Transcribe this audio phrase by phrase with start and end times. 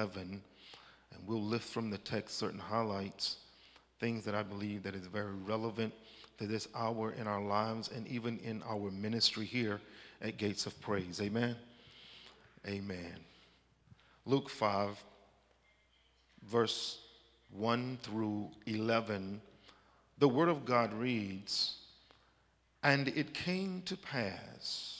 [0.00, 0.42] 11,
[1.12, 3.36] and we'll lift from the text certain highlights,
[3.98, 5.92] things that I believe that is very relevant
[6.38, 9.78] to this hour in our lives and even in our ministry here
[10.22, 11.20] at Gates of Praise.
[11.20, 11.54] Amen.
[12.66, 13.14] Amen.
[14.24, 14.96] Luke 5,
[16.48, 16.98] verse
[17.52, 19.40] 1 through 11,
[20.18, 21.76] the Word of God reads,
[22.82, 24.99] And it came to pass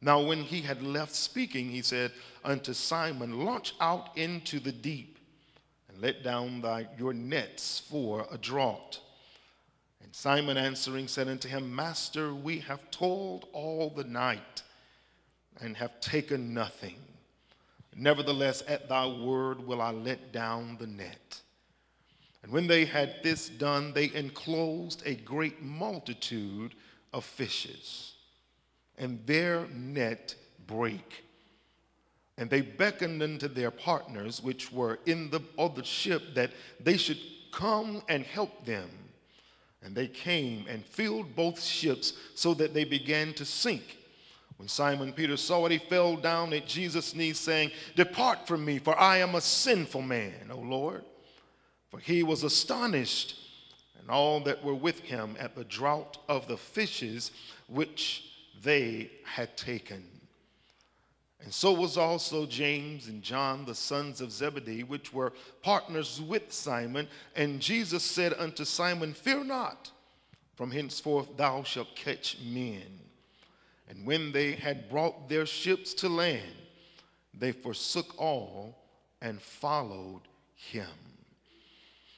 [0.00, 2.12] Now, when he had left speaking, he said
[2.44, 5.18] unto Simon, Launch out into the deep
[5.88, 9.00] and let down thy, your nets for a draught.
[10.02, 14.62] And Simon answering said unto him, Master, we have toiled all the night
[15.60, 16.96] and have taken nothing.
[17.96, 21.40] Nevertheless, at thy word will I let down the net.
[22.42, 26.74] And when they had this done, they enclosed a great multitude
[27.12, 28.14] of fishes,
[28.98, 30.34] and their net
[30.66, 31.24] break.
[32.36, 37.18] And they beckoned unto their partners, which were in the other ship, that they should
[37.52, 38.88] come and help them.
[39.82, 43.96] And they came and filled both ships so that they began to sink.
[44.56, 48.78] When Simon Peter saw it, he fell down at Jesus' knees, saying, Depart from me,
[48.78, 51.04] for I am a sinful man, O Lord.
[51.90, 53.36] For he was astonished,
[53.98, 57.30] and all that were with him, at the draught of the fishes
[57.68, 58.27] which
[58.62, 60.04] they had taken.
[61.40, 65.32] And so was also James and John, the sons of Zebedee, which were
[65.62, 67.08] partners with Simon.
[67.36, 69.90] And Jesus said unto Simon, Fear not,
[70.56, 73.00] from henceforth thou shalt catch men.
[73.88, 76.42] And when they had brought their ships to land,
[77.32, 78.76] they forsook all
[79.22, 80.22] and followed
[80.54, 80.88] him.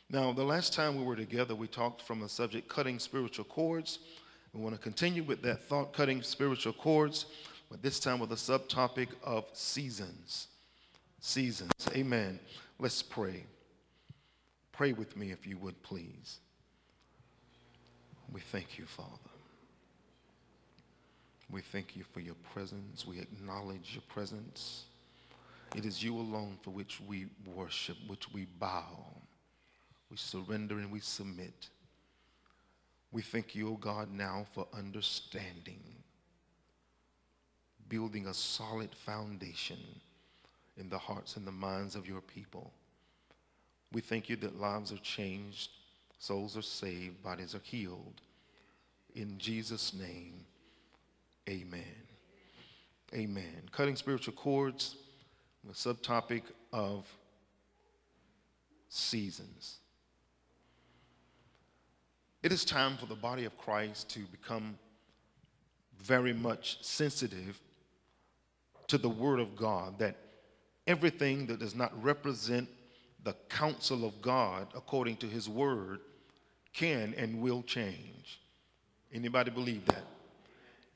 [0.09, 4.01] Now, the last time we were together, we talked from the subject cutting spiritual cords.
[4.53, 7.27] We want to continue with that thought, cutting spiritual cords,
[7.71, 10.49] but this time with a subtopic of seasons.
[11.21, 11.73] Seasons.
[11.95, 12.41] Amen.
[12.79, 13.45] Let's pray.
[14.73, 16.39] Pray with me if you would, please.
[18.33, 19.09] We thank you, Father.
[21.51, 23.07] We thank you for your presence.
[23.07, 24.85] We acknowledge your presence.
[25.77, 28.99] It is you alone for which we worship, which we bow.
[30.11, 31.69] We surrender and we submit.
[33.13, 35.83] We thank you, O God, now for understanding,
[37.89, 39.79] building a solid foundation
[40.77, 42.73] in the hearts and the minds of your people.
[43.93, 45.71] We thank you that lives are changed,
[46.19, 48.21] souls are saved, bodies are healed.
[49.17, 50.45] In Jesus' name,
[51.49, 51.83] Amen.
[53.13, 53.63] Amen.
[53.73, 54.95] Cutting spiritual cords,
[55.65, 57.05] the subtopic of
[58.89, 59.79] seasons.
[62.43, 64.79] It is time for the body of Christ to become
[66.03, 67.61] very much sensitive
[68.87, 70.17] to the Word of God, that
[70.87, 72.69] everything that does not represent
[73.23, 76.01] the counsel of God according to His Word
[76.73, 78.41] can and will change.
[79.13, 80.05] Anybody believe that?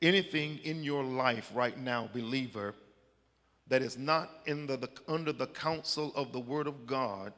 [0.05, 2.75] anything in your life right now, believer,
[3.67, 7.33] that is not in the, the, under the counsel of the Word of God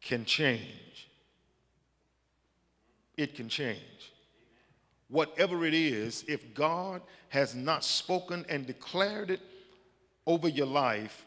[0.00, 1.08] can change.
[3.16, 4.12] It can change.
[5.08, 9.40] Whatever it is, if God has not spoken and declared it
[10.26, 11.26] over your life,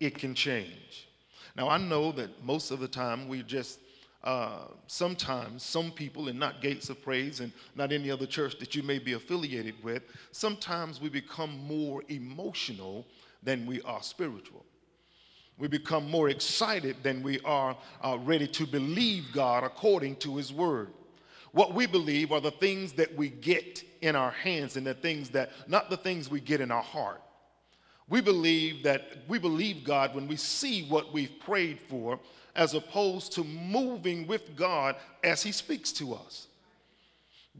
[0.00, 1.08] it can change.
[1.56, 3.80] Now, I know that most of the time we just
[4.24, 8.74] uh, sometimes some people, and not Gates of Praise and not any other church that
[8.74, 10.02] you may be affiliated with,
[10.32, 13.06] sometimes we become more emotional
[13.42, 14.64] than we are spiritual.
[15.56, 20.52] We become more excited than we are uh, ready to believe God according to His
[20.52, 20.88] Word.
[21.52, 25.30] What we believe are the things that we get in our hands and the things
[25.30, 27.22] that, not the things we get in our heart.
[28.08, 32.18] We believe that we believe God when we see what we've prayed for
[32.56, 36.46] as opposed to moving with God as He speaks to us.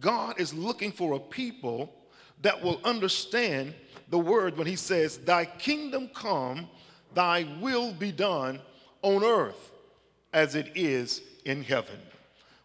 [0.00, 1.94] God is looking for a people
[2.42, 3.74] that will understand
[4.10, 6.68] the word when He says, Thy kingdom come,
[7.14, 8.60] thy will be done
[9.02, 9.72] on earth
[10.32, 11.98] as it is in heaven.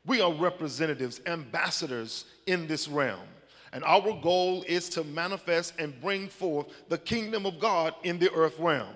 [0.05, 3.27] We are representatives, ambassadors in this realm.
[3.71, 8.31] And our goal is to manifest and bring forth the kingdom of God in the
[8.31, 8.93] earth realm.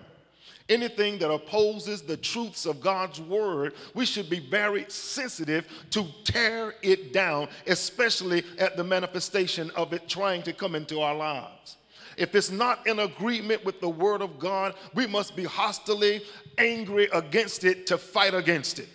[0.69, 6.75] Anything that opposes the truths of God's word, we should be very sensitive to tear
[6.81, 11.77] it down, especially at the manifestation of it trying to come into our lives.
[12.18, 16.21] If it's not in agreement with the word of God, we must be hostily
[16.57, 18.89] angry against it to fight against it.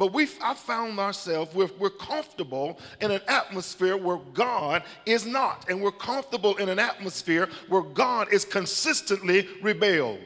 [0.00, 5.68] But we I found ourselves, we're, we're comfortable in an atmosphere where God is not.
[5.68, 10.24] And we're comfortable in an atmosphere where God is consistently rebelled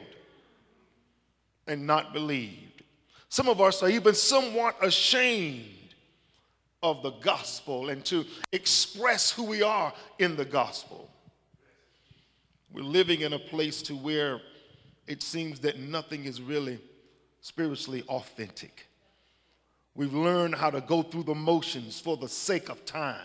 [1.67, 2.83] and not believed.
[3.27, 5.93] Some of us are even somewhat ashamed
[6.81, 8.23] of the gospel and to
[8.53, 11.09] express who we are in the gospel.
[12.71, 14.39] We're living in a place to where
[15.05, 16.79] it seems that nothing is really
[17.41, 18.84] spiritually authentic.
[19.95, 23.21] We've learned how to go through the motions for the sake of time.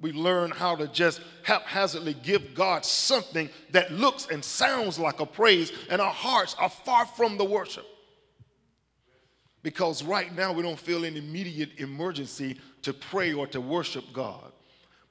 [0.00, 5.26] We've learned how to just haphazardly give God something that looks and sounds like a
[5.26, 7.84] praise, and our hearts are far from the worship.
[9.62, 14.52] Because right now we don't feel an immediate emergency to pray or to worship God.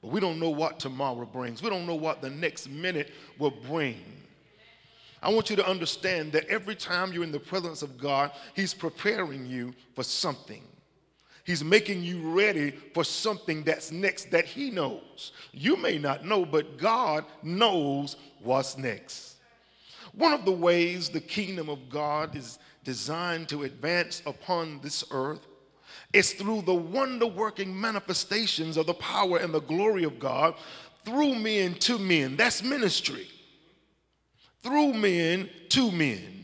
[0.02, 3.52] But we don't know what tomorrow brings, we don't know what the next minute will
[3.52, 4.19] bring.
[5.22, 8.72] I want you to understand that every time you're in the presence of God, He's
[8.72, 10.62] preparing you for something.
[11.44, 15.32] He's making you ready for something that's next that He knows.
[15.52, 19.36] You may not know, but God knows what's next.
[20.12, 25.46] One of the ways the kingdom of God is designed to advance upon this earth
[26.12, 30.54] is through the wonder working manifestations of the power and the glory of God
[31.04, 32.36] through men to men.
[32.36, 33.28] That's ministry
[34.62, 36.40] through men to men.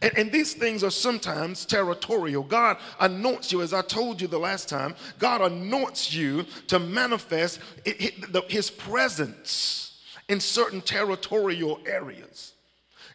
[0.00, 2.44] And, and, these things are sometimes territorial.
[2.44, 7.58] God anoints you, as I told you the last time, God anoints you to manifest
[7.84, 12.52] his presence in certain territorial areas.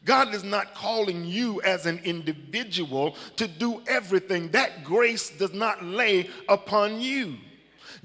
[0.04, 4.50] God is not calling you as an individual to do everything.
[4.50, 7.38] That grace does not lay upon you.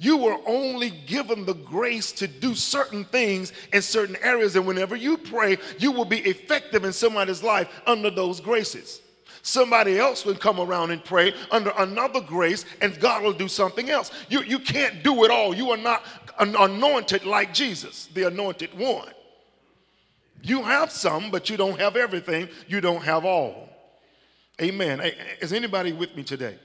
[0.00, 4.54] You were only given the grace to do certain things in certain areas.
[4.54, 9.00] And whenever you pray, you will be effective in somebody's life under those graces.
[9.42, 13.90] Somebody else will come around and pray under another grace, and God will do something
[13.90, 14.12] else.
[14.28, 15.52] You, you can't do it all.
[15.52, 16.04] You are not
[16.38, 19.10] anointed like Jesus, the anointed one.
[20.42, 22.48] You have some, but you don't have everything.
[22.68, 23.68] You don't have all.
[24.60, 25.00] Amen.
[25.40, 26.56] Is anybody with me today?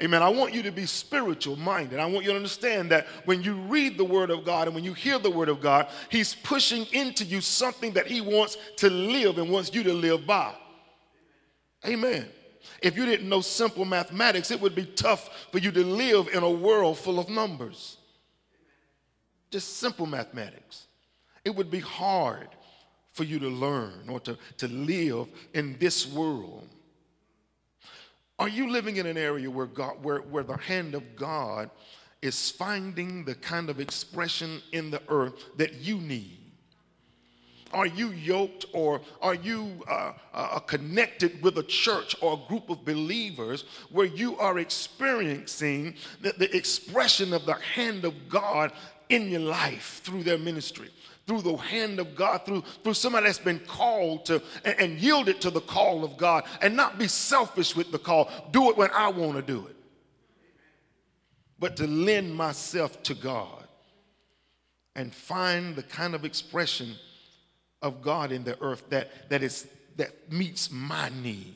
[0.00, 0.22] Amen.
[0.22, 2.00] I want you to be spiritual minded.
[2.00, 4.84] I want you to understand that when you read the Word of God and when
[4.84, 8.90] you hear the Word of God, He's pushing into you something that He wants to
[8.90, 10.52] live and wants you to live by.
[11.86, 12.28] Amen.
[12.82, 16.42] If you didn't know simple mathematics, it would be tough for you to live in
[16.42, 17.96] a world full of numbers.
[19.50, 20.88] Just simple mathematics.
[21.42, 22.48] It would be hard
[23.12, 26.68] for you to learn or to, to live in this world.
[28.38, 31.70] Are you living in an area where, God, where, where the hand of God
[32.20, 36.38] is finding the kind of expression in the earth that you need?
[37.72, 42.70] Are you yoked or are you uh, uh, connected with a church or a group
[42.70, 48.72] of believers where you are experiencing the, the expression of the hand of God
[49.08, 50.90] in your life through their ministry?
[51.26, 55.40] Through the hand of God, through, through somebody that's been called to and, and yielded
[55.40, 58.30] to the call of God and not be selfish with the call.
[58.52, 59.76] Do it when I want to do it.
[61.58, 63.66] But to lend myself to God
[64.94, 66.94] and find the kind of expression
[67.82, 71.54] of God in the earth that, that, is, that meets my need.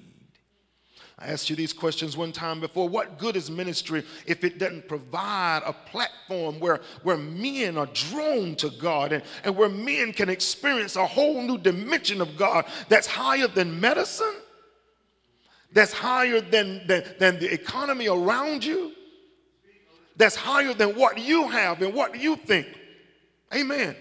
[1.20, 2.88] I asked you these questions one time before.
[2.88, 8.54] What good is ministry if it doesn't provide a platform where, where men are drawn
[8.56, 13.06] to God and, and where men can experience a whole new dimension of God that's
[13.06, 14.34] higher than medicine,
[15.72, 18.92] that's higher than, than, than the economy around you,
[20.16, 22.66] that's higher than what you have and what you think?
[23.54, 23.94] Amen.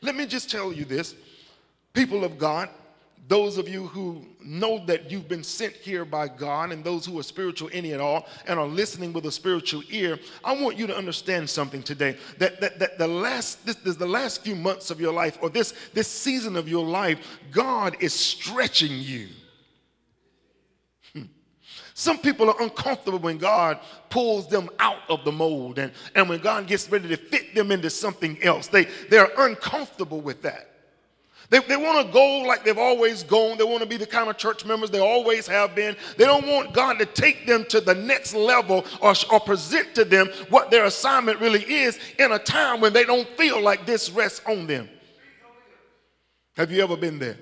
[0.00, 1.14] Let me just tell you this,
[1.92, 2.68] people of God
[3.28, 7.18] those of you who know that you've been sent here by God and those who
[7.18, 10.86] are spiritual any at all and are listening with a spiritual ear, I want you
[10.86, 12.16] to understand something today.
[12.38, 15.50] That, that, that the last this, this the last few months of your life or
[15.50, 19.28] this, this season of your life, God is stretching you.
[21.92, 26.38] Some people are uncomfortable when God pulls them out of the mold and, and when
[26.38, 28.68] God gets ready to fit them into something else.
[28.68, 30.77] They, they're uncomfortable with that.
[31.50, 33.56] They, they want to go like they've always gone.
[33.56, 35.96] They want to be the kind of church members they always have been.
[36.18, 40.04] They don't want God to take them to the next level or, or present to
[40.04, 44.10] them what their assignment really is in a time when they don't feel like this
[44.10, 44.90] rests on them.
[46.56, 47.38] Have you ever been there?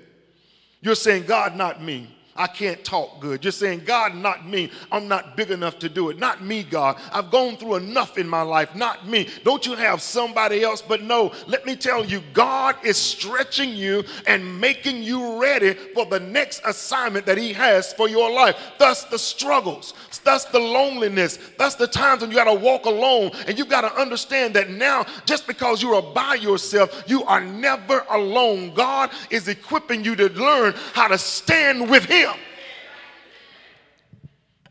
[0.79, 2.16] You're saying, God, not me.
[2.37, 3.43] I can't talk good.
[3.43, 4.71] You're saying, God, not me.
[4.91, 6.19] I'm not big enough to do it.
[6.19, 6.99] Not me, God.
[7.11, 8.75] I've gone through enough in my life.
[8.75, 9.27] Not me.
[9.43, 10.81] Don't you have somebody else?
[10.81, 16.05] But no, let me tell you, God is stretching you and making you ready for
[16.05, 18.55] the next assignment that He has for your life.
[18.77, 23.31] Thus, the struggles, thus, the loneliness, thus, the times when you got to walk alone.
[23.47, 27.41] And you've got to understand that now, just because you are by yourself, you are
[27.41, 28.73] never alone.
[28.73, 32.26] God is equipping you to learn how to stand with Him.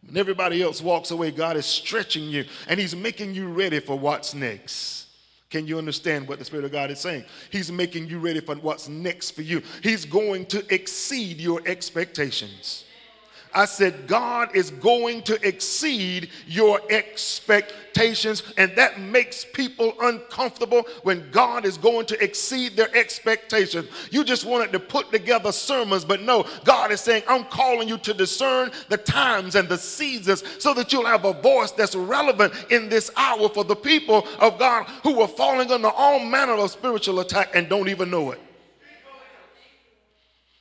[0.06, 3.98] When everybody else walks away, God is stretching you and He's making you ready for
[3.98, 5.06] what's next.
[5.50, 7.24] Can you understand what the Spirit of God is saying?
[7.50, 9.62] He's making you ready for what's next for you.
[9.82, 12.85] He's going to exceed your expectations.
[13.56, 18.42] I said, God is going to exceed your expectations.
[18.58, 23.88] And that makes people uncomfortable when God is going to exceed their expectations.
[24.10, 27.96] You just wanted to put together sermons, but no, God is saying, I'm calling you
[27.96, 32.52] to discern the times and the seasons so that you'll have a voice that's relevant
[32.70, 36.70] in this hour for the people of God who are falling under all manner of
[36.70, 38.40] spiritual attack and don't even know it.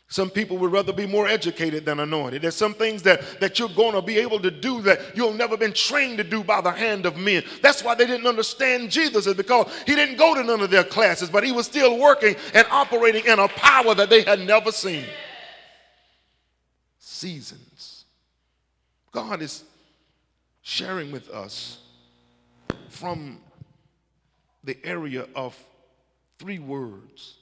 [0.07, 2.43] Some people would rather be more educated than anointed.
[2.43, 5.57] There's some things that, that you're going to be able to do that you've never
[5.57, 7.43] been trained to do by the hand of men.
[7.63, 10.83] That's why they didn't understand Jesus, is because he didn't go to none of their
[10.83, 14.71] classes, but he was still working and operating in a power that they had never
[14.71, 15.05] seen.
[16.99, 18.05] Seasons.
[19.11, 19.63] God is
[20.61, 21.79] sharing with us
[22.89, 23.39] from
[24.63, 25.57] the area of
[26.37, 27.37] three words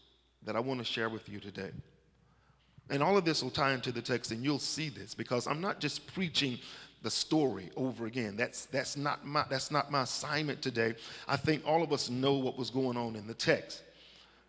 [0.45, 1.71] that I want to share with you today.
[2.89, 5.61] And all of this will tie into the text, and you'll see this because I'm
[5.61, 6.59] not just preaching
[7.01, 8.35] the story over again.
[8.35, 10.95] That's, that's, not my, that's not my assignment today.
[11.27, 13.83] I think all of us know what was going on in the text.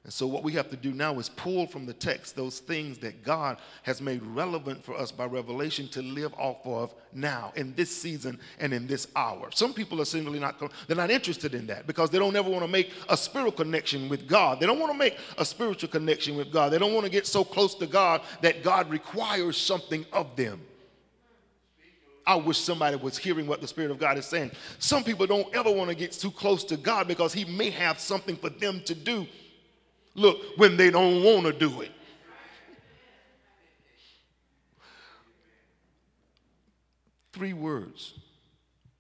[0.04, 2.99] And so, what we have to do now is pull from the text those things
[2.99, 7.75] that God has made relevant for us by revelation to live off of now, in
[7.75, 9.49] this season and in this hour.
[9.54, 12.64] Some people are simply not, they're not interested in that because they don't ever want
[12.64, 14.61] to make a spiritual connection with God.
[14.61, 16.70] They don't want to make a spiritual connection with God.
[16.70, 20.61] They don't want to get so close to God that God requires something of them.
[22.26, 24.50] I wish somebody was hearing what the Spirit of God is saying.
[24.78, 27.99] Some people don't ever want to get too close to God because He may have
[27.99, 29.26] something for them to do
[30.14, 31.90] Look, when they don't want to do it.
[37.33, 38.14] Three words.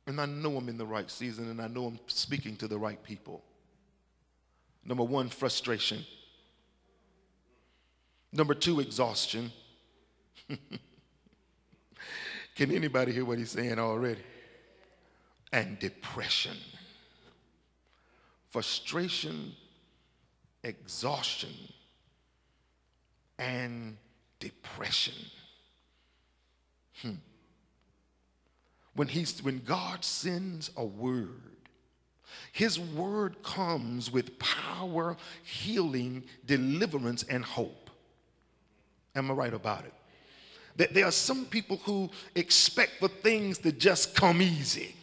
[0.06, 2.76] And I know I'm in the right season and I know I'm speaking to the
[2.76, 3.42] right people.
[4.84, 6.04] Number one, frustration.
[8.32, 9.52] Number two, exhaustion.
[12.54, 14.20] Can anybody hear what he's saying already?
[15.52, 16.56] And depression.
[18.50, 19.52] Frustration,
[20.64, 21.54] exhaustion,
[23.38, 23.96] and
[24.40, 25.14] depression.
[27.02, 27.14] Hmm.
[28.94, 31.28] When, he's, when God sends a word,
[32.52, 37.90] his word comes with power, healing, deliverance, and hope.
[39.14, 39.94] Am I right about it?
[40.76, 44.94] That there are some people who expect for things to just come easy.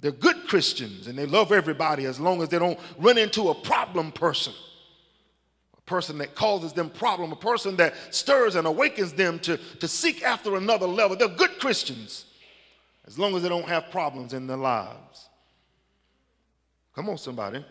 [0.00, 3.54] They're good Christians and they love everybody as long as they don't run into a
[3.54, 4.52] problem person.
[5.76, 9.88] A person that causes them problem, a person that stirs and awakens them to, to
[9.88, 11.16] seek after another level.
[11.16, 12.26] They're good Christians
[13.06, 15.28] as long as they don't have problems in their lives.
[16.94, 17.64] Come on, somebody.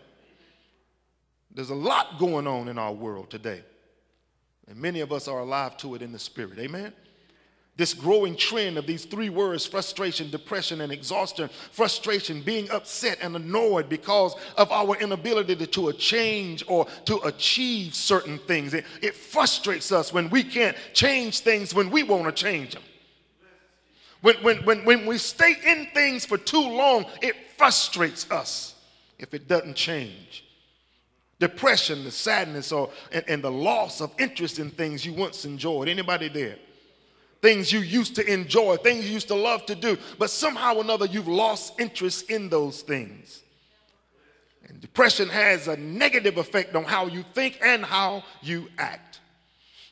[1.54, 3.62] There's a lot going on in our world today.
[4.68, 6.58] And many of us are alive to it in the spirit.
[6.58, 6.92] Amen
[7.78, 11.48] this growing trend of these three words frustration, depression, and exhaustion.
[11.70, 17.94] Frustration, being upset and annoyed because of our inability to, to change or to achieve
[17.94, 18.74] certain things.
[18.74, 22.82] It, it frustrates us when we can't change things when we want to change them.
[24.22, 28.74] When, when, when, when we stay in things for too long, it frustrates us
[29.20, 30.44] if it doesn't change.
[31.38, 35.88] Depression, the sadness, or and, and the loss of interest in things you once enjoyed.
[35.88, 36.56] Anybody there?
[37.40, 40.82] Things you used to enjoy, things you used to love to do, but somehow or
[40.82, 43.42] another you've lost interest in those things.
[44.68, 49.20] And depression has a negative effect on how you think and how you act.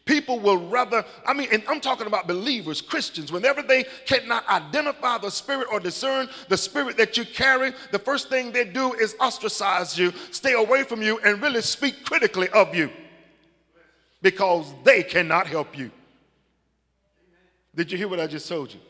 [0.04, 5.18] People will rather, I mean, and I'm talking about believers, Christians, whenever they cannot identify
[5.18, 9.16] the spirit or discern the spirit that you carry, the first thing they do is
[9.18, 12.88] ostracize you, stay away from you, and really speak critically of you
[14.22, 15.90] because they cannot help you.
[17.76, 18.80] Did you hear what I just told you?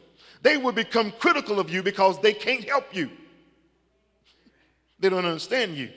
[0.42, 3.10] They will become critical of you because they can't help you.
[5.00, 5.90] They don't understand you.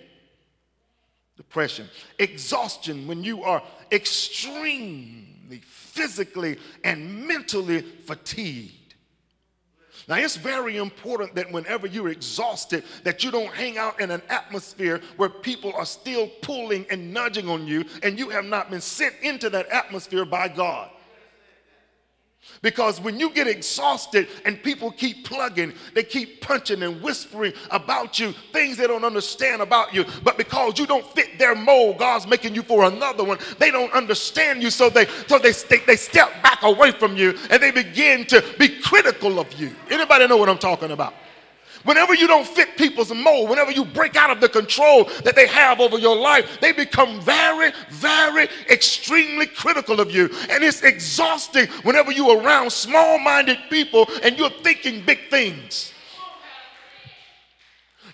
[1.40, 1.88] depression.
[2.20, 8.96] Exhaustion, when you are extremely physically and mentally fatigued.
[10.08, 14.22] Now, it's very important that whenever you're exhausted, that you don't hang out in an
[14.28, 18.82] atmosphere where people are still pulling and nudging on you, and you have not been
[18.82, 20.90] sent into that atmosphere by God.
[22.62, 28.20] Because when you get exhausted and people keep plugging, they keep punching and whispering about
[28.20, 32.28] you things they don't understand about you, but because you don't fit their mold, God's
[32.28, 33.38] making you for another one.
[33.60, 37.38] They don't understand you, so they so they they, they step back away from you
[37.50, 39.74] and they begin to be critical of you.
[39.90, 41.14] Anybody know what I'm talking about?
[41.84, 45.48] Whenever you don't fit people's mold, whenever you break out of the control that they
[45.48, 50.30] have over your life, they become very, very extremely critical of you.
[50.50, 55.94] And it's exhausting whenever you're around small minded people and you're thinking big things.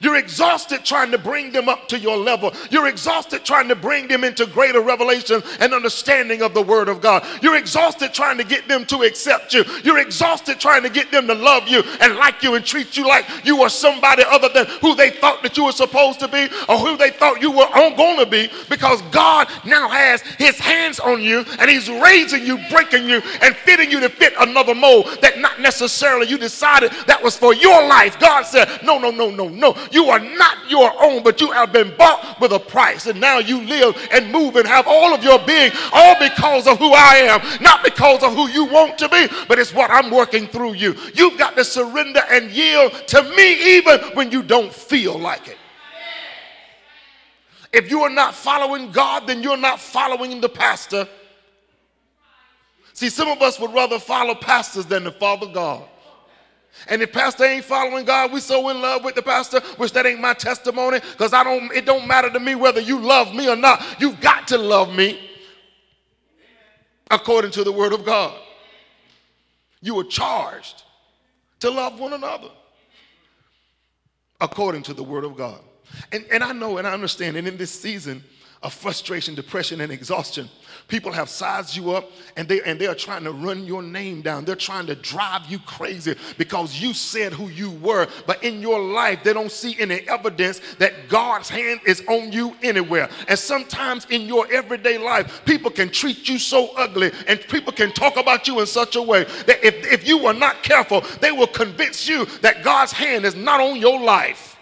[0.06, 2.54] You're exhausted trying to bring them up to your level.
[2.70, 7.02] You're exhausted trying to bring them into greater revelation and understanding of the Word of
[7.02, 7.26] God.
[7.42, 9.66] You're exhausted trying to get them to accept you.
[9.84, 13.08] You're exhausted trying to get them to love you and like you and treat you
[13.08, 16.50] like you are somebody other than who they thought that you were supposed to be
[16.70, 17.66] or who they thought you were
[17.98, 22.60] going to be because God now has His hands on you and He's raising you,
[22.70, 27.24] breaking you, and fitting you to fit another mold that not necessarily you decided that
[27.24, 28.20] was for your life.
[28.20, 29.76] God said, No, no, no, no, no.
[29.96, 33.08] You are not your own, but you have been bought with a price.
[33.08, 36.80] And now you live and move and have all of your being, all because of
[36.80, 40.12] who I am, not because of who you want to be, but it's what I'm
[40.12, 40.98] working through you.
[41.14, 45.58] You've got to surrender and yield to me even when you don't feel like it.
[47.72, 51.08] If you are not following God, then you're not following the pastor.
[52.92, 55.88] See, some of us would rather follow pastors than to follow God.
[56.88, 60.06] And if pastor ain't following God, we so in love with the pastor, which that
[60.06, 63.50] ain't my testimony, because I don't it don't matter to me whether you love me
[63.50, 63.84] or not.
[64.00, 65.20] You've got to love me
[67.10, 68.38] according to the word of God.
[69.82, 70.84] You are charged
[71.60, 72.50] to love one another
[74.42, 75.62] according to the word of God.
[76.12, 78.24] And, and I know and I understand, and in this season
[78.62, 80.50] of frustration, depression, and exhaustion,
[80.88, 84.22] People have sized you up and they and they are trying to run your name
[84.22, 84.46] down.
[84.46, 88.80] They're trying to drive you crazy because you said who you were, but in your
[88.80, 93.10] life they don't see any evidence that God's hand is on you anywhere.
[93.28, 97.92] And sometimes in your everyday life, people can treat you so ugly and people can
[97.92, 101.32] talk about you in such a way that if, if you are not careful, they
[101.32, 104.55] will convince you that God's hand is not on your life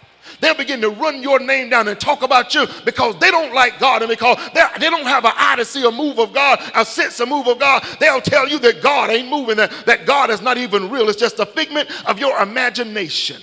[0.44, 3.80] they'll begin to run your name down and talk about you because they don't like
[3.80, 6.86] God and because they don't have an eye to see a move of God, a
[6.86, 7.84] sense of move of God.
[8.00, 11.10] They'll tell you that God ain't moving, that, that God is not even real.
[11.10, 13.42] It's just a figment of your imagination.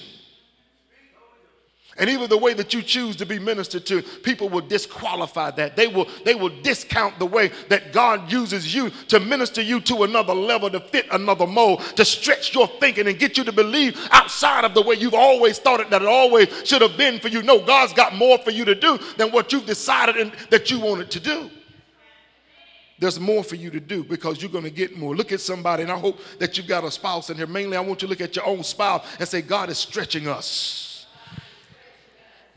[2.01, 5.77] And even the way that you choose to be ministered to, people will disqualify that.
[5.77, 10.05] They will, they will discount the way that God uses you to minister you to
[10.05, 14.01] another level, to fit another mold, to stretch your thinking and get you to believe
[14.11, 17.29] outside of the way you've always thought it that it always should have been for
[17.29, 17.43] you.
[17.43, 21.11] No, God's got more for you to do than what you've decided that you wanted
[21.11, 21.51] to do
[22.99, 25.17] there's more for you to do because you're going to get more.
[25.17, 27.47] Look at somebody, and I hope that you've got a spouse in here.
[27.47, 30.29] Mainly, I want you to look at your own spouse and say, God is stretching
[30.29, 30.90] us.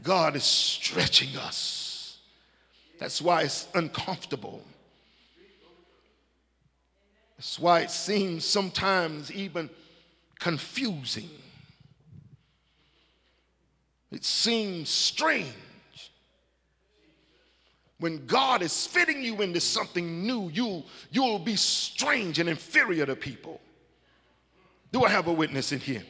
[0.04, 2.18] God is stretching us.
[3.00, 4.62] That's why it's uncomfortable.
[7.38, 9.70] That's why it seems sometimes even
[10.40, 11.30] confusing.
[14.12, 15.54] It seems strange.
[18.00, 23.16] When God is fitting you into something new, you'll, you'll be strange and inferior to
[23.16, 23.62] people.
[24.92, 26.04] Do I have a witness in here?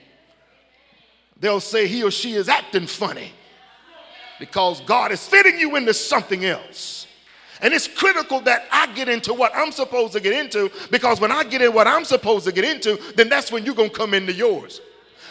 [1.40, 3.32] They'll say he or she is acting funny
[4.40, 7.08] because God is fitting you into something else.
[7.62, 11.32] And it's critical that I get into what I'm supposed to get into because when
[11.32, 13.96] I get in what I'm supposed to get into, then that's when you're going to
[13.96, 14.82] come into yours.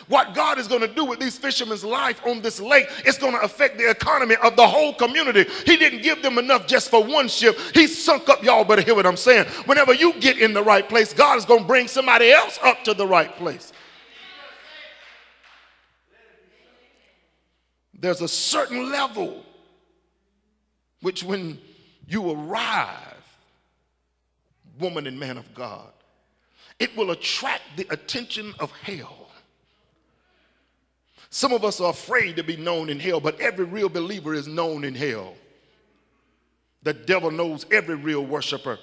[0.08, 3.34] What God is going to do with these fishermen's life on this lake, it's going
[3.34, 5.44] to affect the economy of the whole community.
[5.64, 7.56] He didn't give them enough just for one ship.
[7.74, 9.46] He sunk up, y'all better hear what I'm saying.
[9.66, 12.82] Whenever you get in the right place, God is going to bring somebody else up
[12.84, 13.72] to the right place.
[18.02, 19.44] There's a certain level
[21.02, 21.58] which when
[22.08, 23.38] you arrive,
[24.80, 25.88] woman and man of God,
[26.80, 29.30] it will attract the attention of hell.
[31.30, 34.48] Some of us are afraid to be known in hell, but every real believer is
[34.48, 35.34] known in hell.
[36.82, 38.80] The devil knows every real worshiper.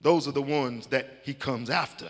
[0.00, 2.08] Those are the ones that he comes after.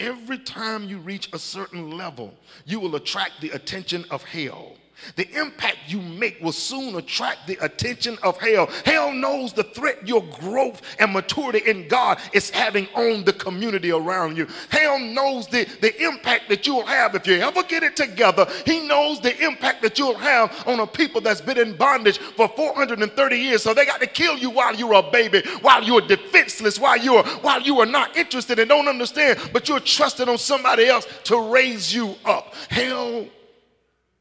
[0.00, 2.34] Every time you reach a certain level,
[2.64, 4.76] you will attract the attention of hell.
[5.16, 8.68] The impact you make will soon attract the attention of hell.
[8.84, 13.90] Hell knows the threat your growth and maturity in God is having on the community
[13.90, 14.46] around you.
[14.68, 18.46] Hell knows the, the impact that you'll have if you ever get it together.
[18.66, 22.48] He knows the impact that you'll have on a people that's been in bondage for
[22.48, 23.62] 430 years.
[23.62, 27.24] So they got to kill you while you're a baby, while you're defenseless, while you're
[27.40, 31.50] while you are not interested and don't understand, but you're trusting on somebody else to
[31.50, 32.54] raise you up.
[32.68, 33.26] Hell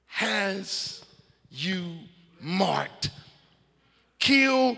[0.09, 1.03] has
[1.49, 1.95] you
[2.41, 3.11] marked.
[4.19, 4.75] Kill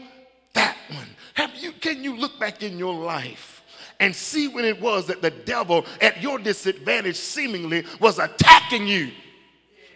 [0.54, 1.08] that one.
[1.34, 3.64] Have you, can you look back in your life
[4.00, 9.12] and see when it was that the devil, at your disadvantage, seemingly was attacking you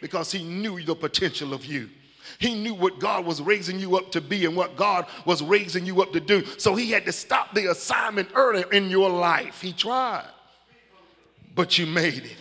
[0.01, 1.89] because he knew the potential of you?
[2.39, 5.85] He knew what God was raising you up to be and what God was raising
[5.85, 6.43] you up to do.
[6.57, 9.61] So he had to stop the assignment earlier in your life.
[9.61, 10.25] He tried,
[11.53, 12.37] but you made it.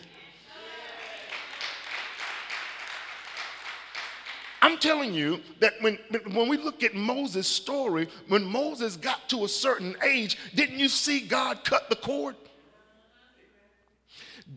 [4.64, 5.98] I'm telling you that when,
[6.32, 10.88] when we look at Moses' story, when Moses got to a certain age, didn't you
[10.88, 12.34] see God cut the cord?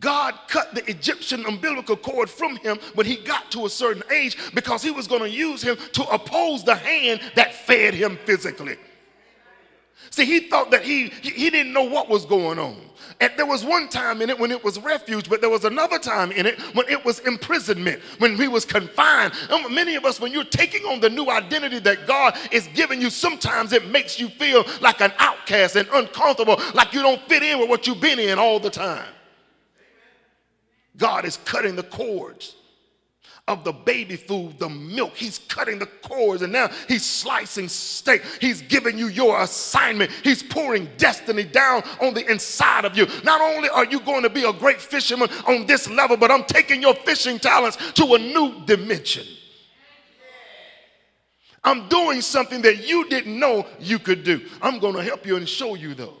[0.00, 4.38] God cut the Egyptian umbilical cord from him when he got to a certain age
[4.54, 8.78] because he was going to use him to oppose the hand that fed him physically.
[10.10, 12.76] See, he thought that he, he didn't know what was going on.
[13.20, 15.98] And there was one time in it when it was refuge, but there was another
[15.98, 19.32] time in it when it was imprisonment, when he was confined.
[19.50, 23.00] And many of us, when you're taking on the new identity that God is giving
[23.00, 27.42] you, sometimes it makes you feel like an outcast and uncomfortable, like you don't fit
[27.42, 29.08] in with what you've been in all the time.
[30.96, 32.54] God is cutting the cords
[33.48, 35.16] of the baby food, the milk.
[35.16, 38.22] He's cutting the cords and now he's slicing steak.
[38.40, 40.10] He's giving you your assignment.
[40.22, 43.06] He's pouring destiny down on the inside of you.
[43.24, 46.44] Not only are you going to be a great fisherman on this level, but I'm
[46.44, 49.26] taking your fishing talents to a new dimension.
[51.64, 54.46] I'm doing something that you didn't know you could do.
[54.62, 56.20] I'm going to help you and show you though.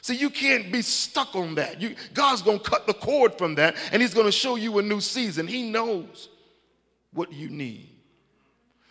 [0.00, 1.80] See, you can't be stuck on that.
[1.80, 4.78] You, God's going to cut the cord from that, and He's going to show you
[4.78, 5.46] a new season.
[5.46, 6.28] He knows
[7.12, 7.97] what you need.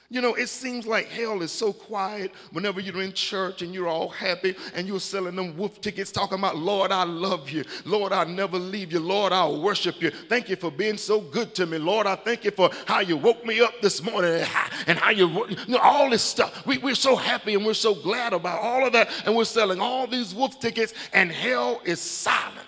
[0.09, 3.89] You know, it seems like hell is so quiet whenever you're in church and you're
[3.89, 7.65] all happy and you're selling them wolf tickets talking about, Lord, I love you.
[7.83, 9.01] Lord, I'll never leave you.
[9.01, 10.11] Lord, I'll worship you.
[10.11, 11.77] Thank you for being so good to me.
[11.77, 14.45] Lord, I thank you for how you woke me up this morning
[14.87, 16.65] and how, you, you know, all this stuff.
[16.65, 19.09] We, we're so happy and we're so glad about all of that.
[19.25, 22.65] And we're selling all these wolf tickets and hell is silent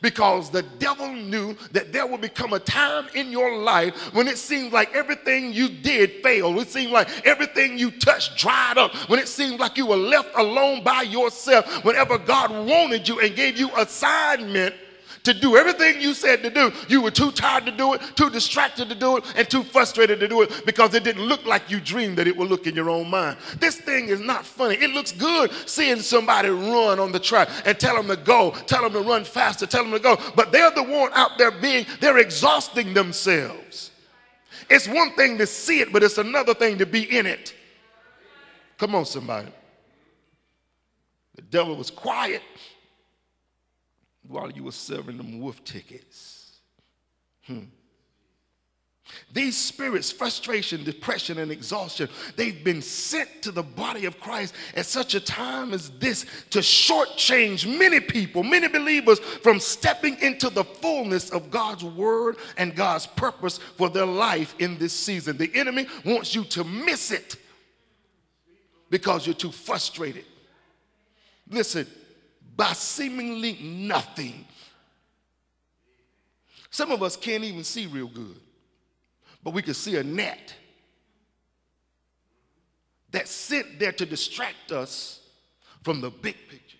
[0.00, 4.38] because the devil knew that there would become a time in your life when it
[4.38, 6.58] seemed like everything you did failed.
[6.58, 8.94] It seemed like everything you touched dried up.
[9.08, 11.84] When it seemed like you were left alone by yourself.
[11.84, 14.74] Whenever God wanted you and gave you assignment
[15.24, 16.72] to do everything you said to do.
[16.88, 20.20] You were too tired to do it, too distracted to do it, and too frustrated
[20.20, 22.74] to do it because it didn't look like you dreamed that it would look in
[22.74, 23.38] your own mind.
[23.58, 24.76] This thing is not funny.
[24.76, 28.82] It looks good seeing somebody run on the track and tell them to go, tell
[28.82, 30.18] them to run faster, tell them to go.
[30.36, 33.90] But they're the one out there being, they're exhausting themselves.
[34.70, 37.54] It's one thing to see it, but it's another thing to be in it.
[38.78, 39.48] Come on, somebody.
[41.34, 42.42] The devil was quiet
[44.28, 46.60] while you were serving them wolf tickets.
[47.46, 47.64] Hmm.
[49.32, 54.86] These spirits, frustration, depression, and exhaustion, they've been sent to the body of Christ at
[54.86, 60.64] such a time as this to shortchange many people, many believers from stepping into the
[60.64, 65.36] fullness of God's word and God's purpose for their life in this season.
[65.36, 67.36] The enemy wants you to miss it
[68.88, 70.24] because you're too frustrated.
[71.50, 71.86] Listen,
[72.56, 74.46] by seemingly nothing.
[76.70, 78.40] Some of us can't even see real good,
[79.42, 80.54] but we can see a net
[83.10, 85.20] that's sent there to distract us
[85.82, 86.78] from the big picture.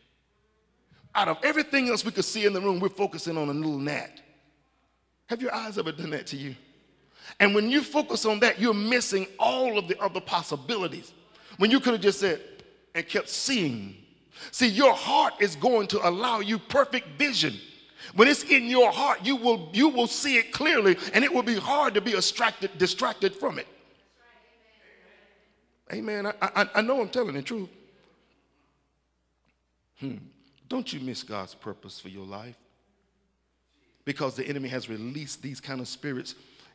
[1.14, 3.78] Out of everything else we could see in the room, we're focusing on a little
[3.78, 4.20] net.
[5.26, 6.56] Have your eyes ever done that to you?
[7.38, 11.12] And when you focus on that, you're missing all of the other possibilities.
[11.56, 12.40] When you could have just said
[12.94, 14.03] and kept seeing
[14.50, 17.54] See, your heart is going to allow you perfect vision.
[18.14, 21.42] When it's in your heart, you will, you will see it clearly, and it will
[21.42, 23.66] be hard to be distracted, distracted from it.
[25.92, 26.26] Amen.
[26.26, 27.68] I, I, I know I'm telling the truth.
[30.00, 30.16] Hmm.
[30.68, 32.56] Don't you miss God's purpose for your life?
[34.04, 36.34] Because the enemy has released these kind of spirits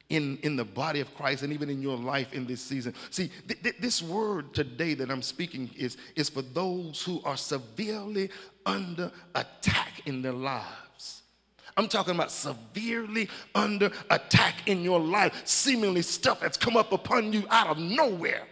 [0.09, 2.93] in, in the body of Christ and even in your life in this season.
[3.11, 7.37] See, th- th- this word today that I'm speaking is, is for those who are
[7.37, 8.29] severely
[8.65, 11.21] under attack in their lives.
[11.77, 17.31] I'm talking about severely under attack in your life, seemingly stuff that's come up upon
[17.31, 18.47] you out of nowhere.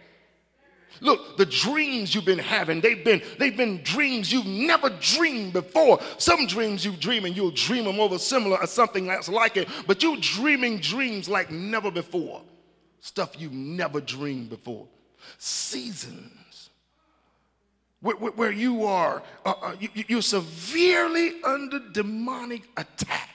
[1.00, 6.00] Look, the dreams you've been having, they've been, they've been dreams you've never dreamed before.
[6.18, 9.68] Some dreams you dream and you'll dream them over similar or something that's like it,
[9.86, 12.42] but you're dreaming dreams like never before.
[13.00, 14.86] Stuff you've never dreamed before.
[15.38, 16.70] Seasons
[18.00, 23.30] where, where, where you are, uh, uh, you, you're severely under demonic attack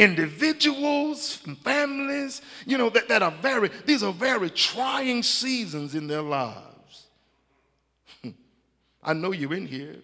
[0.00, 6.22] individuals families, you know, that, that are very, these are very trying seasons in their
[6.22, 7.06] lives.
[9.04, 9.96] I know you're in here.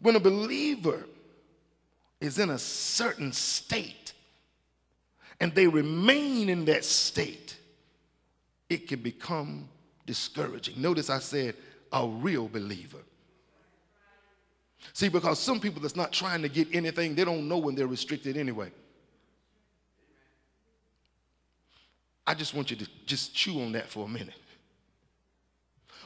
[0.00, 1.06] When a believer
[2.20, 4.12] is in a certain state
[5.40, 7.56] and they remain in that state,
[8.70, 9.68] it can become
[10.06, 10.80] discouraging.
[10.80, 11.56] Notice I said
[11.92, 12.98] a real believer.
[14.92, 17.86] See, because some people that's not trying to get anything, they don't know when they're
[17.86, 18.70] restricted anyway.
[22.26, 24.34] I just want you to just chew on that for a minute.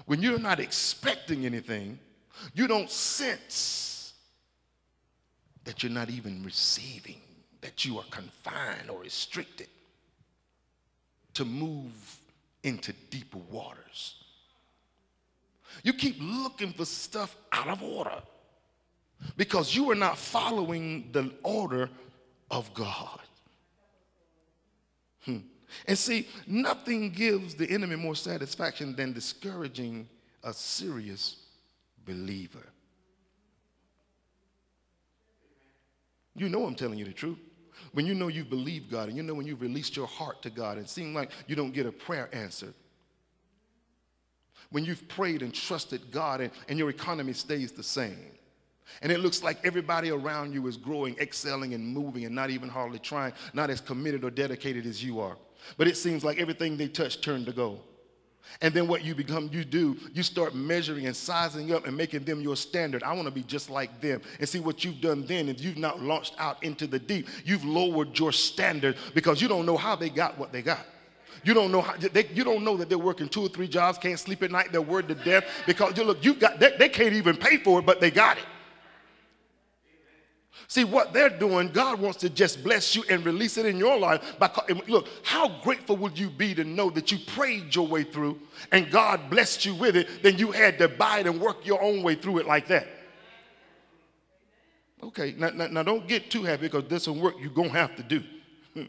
[0.06, 1.98] When you're not expecting anything,
[2.54, 4.14] you don't sense
[5.64, 7.20] that you're not even receiving,
[7.60, 9.68] that you are confined or restricted
[11.34, 12.20] to move
[12.62, 14.16] into deeper waters.
[15.82, 18.22] You keep looking for stuff out of order
[19.36, 21.88] because you are not following the order
[22.50, 23.20] of God.
[25.24, 25.38] Hmm.
[25.86, 30.08] And see, nothing gives the enemy more satisfaction than discouraging
[30.44, 31.36] a serious
[32.04, 32.66] believer.
[36.34, 37.38] You know I'm telling you the truth.
[37.92, 40.50] When you know you believe God and you know when you've released your heart to
[40.50, 42.74] God and seem like you don't get a prayer answered.
[44.70, 48.32] When you've prayed and trusted God and, and your economy stays the same
[49.00, 52.68] and it looks like everybody around you is growing, excelling, and moving, and not even
[52.68, 55.36] hardly trying, not as committed or dedicated as you are.
[55.76, 57.80] But it seems like everything they touch turned to gold.
[58.60, 62.24] And then what you become, you do, you start measuring and sizing up and making
[62.24, 63.02] them your standard.
[63.02, 64.20] I want to be just like them.
[64.38, 67.28] And see what you've done then is you've not launched out into the deep.
[67.44, 70.84] You've lowered your standard because you don't know how they got what they got.
[71.44, 73.98] You don't know how they, you don't know that they're working two or three jobs,
[73.98, 76.88] can't sleep at night, they're worried to death because you look, you've got they, they
[76.88, 78.44] can't even pay for it, but they got it.
[80.68, 83.98] See, what they're doing, God wants to just bless you and release it in your
[83.98, 84.38] life.
[84.38, 84.50] By,
[84.86, 88.90] look, how grateful would you be to know that you prayed your way through and
[88.90, 92.02] God blessed you with it, then you had to buy it and work your own
[92.02, 92.86] way through it like that?
[95.02, 97.76] Okay, now, now, now don't get too happy because there's some work you're going to
[97.76, 98.22] have to do.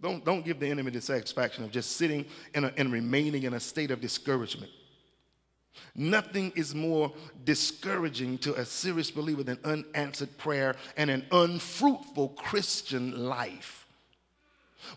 [0.00, 3.54] don't, don't give the enemy the satisfaction of just sitting in a, and remaining in
[3.54, 4.70] a state of discouragement.
[5.94, 7.12] Nothing is more
[7.44, 13.86] discouraging to a serious believer than unanswered prayer and an unfruitful Christian life.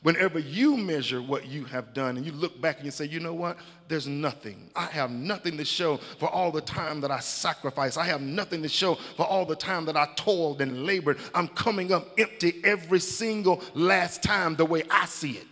[0.01, 3.19] Whenever you measure what you have done and you look back and you say, you
[3.19, 3.57] know what?
[3.89, 4.71] There's nothing.
[4.75, 7.97] I have nothing to show for all the time that I sacrificed.
[7.97, 11.19] I have nothing to show for all the time that I toiled and labored.
[11.35, 15.47] I'm coming up empty every single last time the way I see it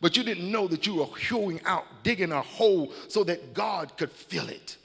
[0.00, 3.96] but you didn't know that you were hewing out, digging a hole so that God
[3.96, 4.76] could fill it.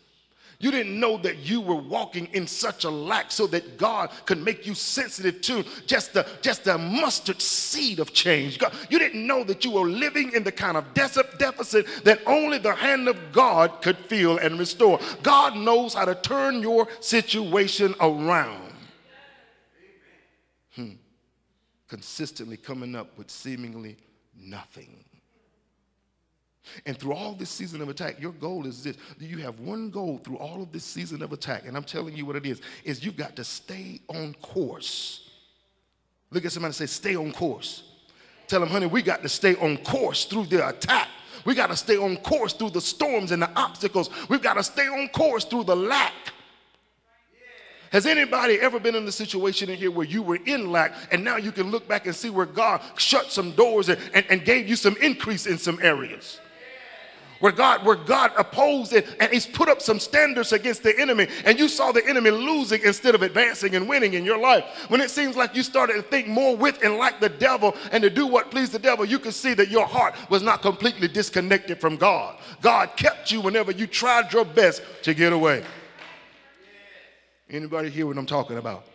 [0.63, 4.41] You didn't know that you were walking in such a lack so that God could
[4.41, 8.59] make you sensitive to just the, just the mustard seed of change.
[8.59, 12.59] God, you didn't know that you were living in the kind of deficit that only
[12.59, 15.01] the hand of God could fill and restore.
[15.21, 18.71] God knows how to turn your situation around.
[20.75, 20.91] Hmm.
[21.89, 23.97] Consistently coming up with seemingly
[24.39, 25.03] nothing.
[26.85, 28.95] And through all this season of attack, your goal is this.
[29.19, 32.25] You have one goal through all of this season of attack, and I'm telling you
[32.25, 35.29] what it is, is you've got to stay on course.
[36.31, 37.83] Look at somebody and say, stay on course.
[38.47, 41.09] Tell them, honey, we got to stay on course through the attack.
[41.45, 44.09] We got to stay on course through the storms and the obstacles.
[44.29, 46.13] We've got to stay on course through the lack.
[47.93, 51.23] Has anybody ever been in a situation in here where you were in lack and
[51.23, 54.43] now you can look back and see where God shut some doors and, and, and
[54.43, 56.41] gave you some increase in some areas?
[57.39, 61.27] where God, where God opposed it and he's put up some standards against the enemy,
[61.43, 64.63] and you saw the enemy losing instead of advancing and winning in your life.
[64.87, 68.01] When it seems like you started to think more with and like the devil and
[68.01, 71.09] to do what pleased the devil, you could see that your heart was not completely
[71.09, 72.37] disconnected from God.
[72.61, 75.65] God kept you whenever you tried your best to get away.
[77.49, 78.85] Anybody hear what I'm talking about?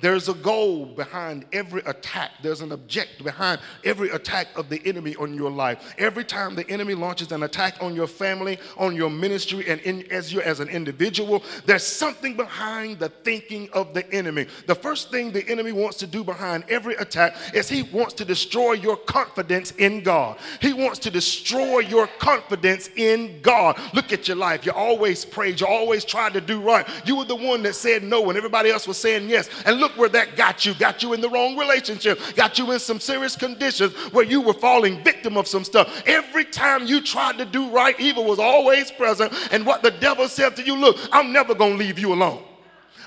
[0.00, 2.32] There's a goal behind every attack.
[2.42, 5.94] There's an object behind every attack of the enemy on your life.
[5.96, 10.10] Every time the enemy launches an attack on your family, on your ministry, and in,
[10.12, 14.46] as you as an individual, there's something behind the thinking of the enemy.
[14.66, 18.24] The first thing the enemy wants to do behind every attack is he wants to
[18.24, 20.38] destroy your confidence in God.
[20.60, 23.80] He wants to destroy your confidence in God.
[23.94, 24.66] Look at your life.
[24.66, 25.60] You always prayed.
[25.60, 26.86] You always tried to do right.
[27.06, 29.48] You were the one that said no when everybody else was saying yes.
[29.64, 30.74] And look look where that got you.
[30.74, 34.52] Got you in the wrong relationship, got you in some serious conditions where you were
[34.52, 36.02] falling victim of some stuff.
[36.06, 39.32] Every time you tried to do right, evil was always present.
[39.52, 42.42] And what the devil said to you, look, I'm never going to leave you alone.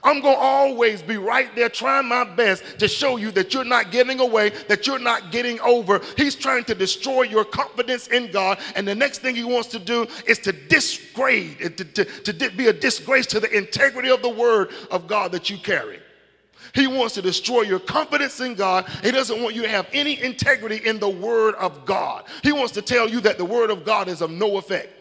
[0.01, 3.65] I'm going to always be right there trying my best to show you that you're
[3.65, 5.99] not getting away, that you're not getting over.
[6.15, 8.59] He's trying to destroy your confidence in God.
[8.75, 12.67] And the next thing he wants to do is to disgrade, to, to, to be
[12.67, 15.99] a disgrace to the integrity of the word of God that you carry.
[16.73, 18.87] He wants to destroy your confidence in God.
[19.03, 22.25] He doesn't want you to have any integrity in the Word of God.
[22.43, 24.98] He wants to tell you that the Word of God is of no effect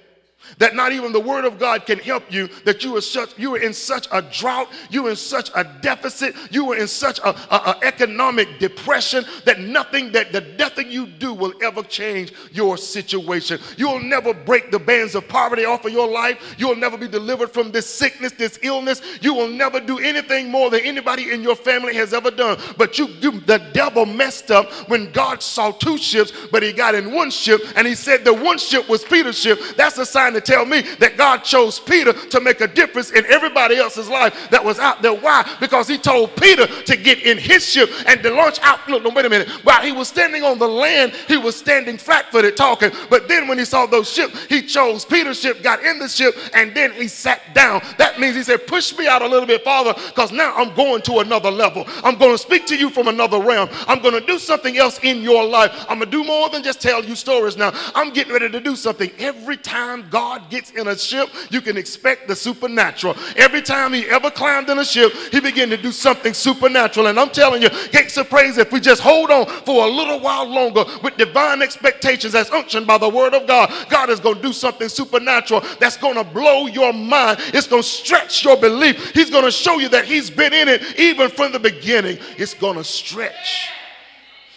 [0.59, 3.55] that not even the word of God can help you, that you are such you
[3.55, 7.19] are in such a drought, you are in such a deficit, you are in such
[7.21, 12.33] a, a, a, economic depression that nothing that the nothing you do will ever change
[12.53, 13.59] your situation.
[13.77, 16.57] You'll never break the bands of poverty off of your life.
[16.59, 19.03] You'll never be delivered from this sickness, this illness.
[19.21, 22.59] You will never do anything more than anybody in your family has ever done.
[22.77, 26.95] But you, you the devil messed up when God saw two ships, but he got
[26.95, 29.59] in one ship and he said the one ship was Peter's ship.
[29.77, 33.25] That's a sign to tell me that God chose Peter to make a difference in
[33.27, 35.15] everybody else's life that was out there.
[35.15, 35.49] Why?
[35.61, 38.87] Because he told Peter to get in his ship and to launch out.
[38.89, 39.49] Look, no, wait a minute.
[39.65, 42.91] While he was standing on the land, he was standing flat footed talking.
[43.11, 46.35] But then when he saw those ships, he chose Peter's ship, got in the ship,
[46.55, 47.83] and then he sat down.
[47.99, 51.03] That means he said, Push me out a little bit farther because now I'm going
[51.03, 51.85] to another level.
[52.05, 53.69] I'm going to speak to you from another realm.
[53.87, 55.87] I'm going to do something else in your life.
[55.89, 57.73] I'm going to do more than just tell you stories now.
[57.95, 59.11] I'm getting ready to do something.
[59.19, 63.17] Every time God God gets in a ship, you can expect the supernatural.
[63.35, 67.07] Every time he ever climbed in a ship, he began to do something supernatural.
[67.07, 70.21] And I'm telling you, gates of praise, if we just hold on for a little
[70.21, 74.37] while longer with divine expectations as unctioned by the word of God, God is going
[74.37, 77.39] to do something supernatural that's going to blow your mind.
[77.55, 79.15] It's going to stretch your belief.
[79.15, 82.19] He's going to show you that he's been in it even from the beginning.
[82.37, 83.71] It's going to stretch.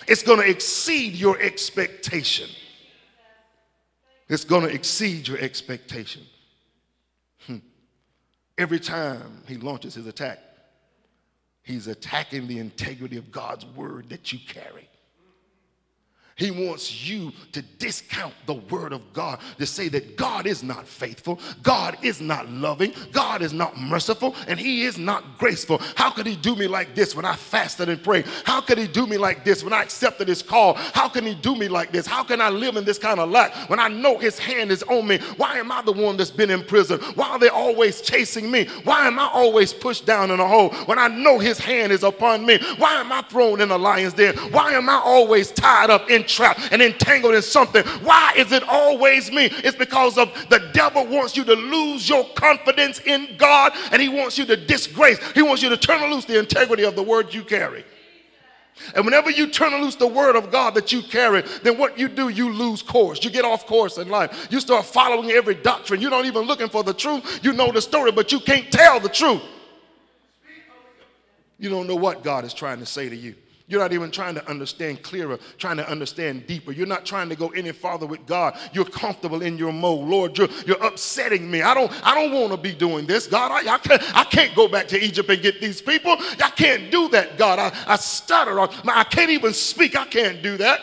[0.05, 2.49] It's going to exceed your expectation.
[4.31, 6.21] It's going to exceed your expectation.
[7.47, 7.57] Hmm.
[8.57, 10.39] Every time he launches his attack,
[11.63, 14.87] he's attacking the integrity of God's word that you carry.
[16.35, 20.87] He wants you to discount the word of God, to say that God is not
[20.87, 25.79] faithful, God is not loving, God is not merciful, and He is not graceful.
[25.95, 28.25] How could He do me like this when I fasted and prayed?
[28.45, 30.75] How could He do me like this when I accepted His call?
[30.75, 32.07] How can He do me like this?
[32.07, 34.83] How can I live in this kind of lack when I know His hand is
[34.83, 35.19] on me?
[35.37, 36.99] Why am I the one that's been in prison?
[37.15, 38.65] Why are they always chasing me?
[38.83, 42.03] Why am I always pushed down in a hole when I know His hand is
[42.03, 42.57] upon me?
[42.77, 44.35] Why am I thrown in a lion's den?
[44.51, 47.83] Why am I always tied up in trapped and entangled in something.
[48.03, 49.45] Why is it always me?
[49.45, 54.09] It's because of the devil wants you to lose your confidence in God and he
[54.09, 55.19] wants you to disgrace.
[55.33, 57.85] He wants you to turn loose the integrity of the word you carry.
[58.95, 62.07] And whenever you turn loose the word of God that you carry, then what you
[62.07, 63.23] do, you lose course.
[63.23, 64.47] You get off course in life.
[64.49, 66.01] You start following every doctrine.
[66.01, 67.41] You're not even looking for the truth.
[67.43, 69.41] You know the story, but you can't tell the truth.
[71.59, 73.35] You don't know what God is trying to say to you.
[73.71, 76.73] You're not even trying to understand clearer, trying to understand deeper.
[76.73, 78.57] You're not trying to go any farther with God.
[78.73, 80.09] You're comfortable in your mode.
[80.09, 81.61] Lord, you're, you're upsetting me.
[81.61, 83.27] I don't, I don't want to be doing this.
[83.27, 86.17] God, I, I, can't, I can't go back to Egypt and get these people.
[86.19, 87.59] I can't do that, God.
[87.59, 88.59] I, I stutter.
[88.59, 89.95] I can't even speak.
[89.95, 90.81] I can't do that.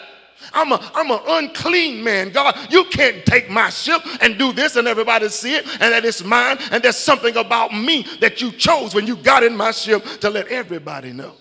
[0.55, 2.31] I'm a I'm an unclean man.
[2.31, 6.07] God, you can't take my ship and do this and everybody see it and that
[6.07, 9.72] it's mine and there's something about me that you chose when you got in my
[9.72, 11.35] ship to let everybody know.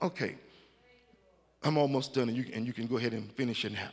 [0.00, 0.36] Okay.
[1.62, 3.90] I'm almost done, and you, and you can go ahead and finish it now.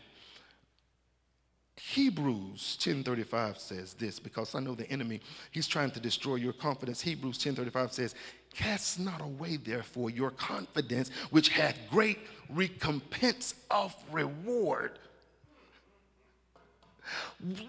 [1.77, 5.19] Hebrews 10:35 says this because I know the enemy
[5.51, 7.01] he's trying to destroy your confidence.
[7.01, 8.15] Hebrews 10:35 says,
[8.53, 12.19] "Cast not away therefore your confidence which hath great
[12.49, 14.99] recompense of reward."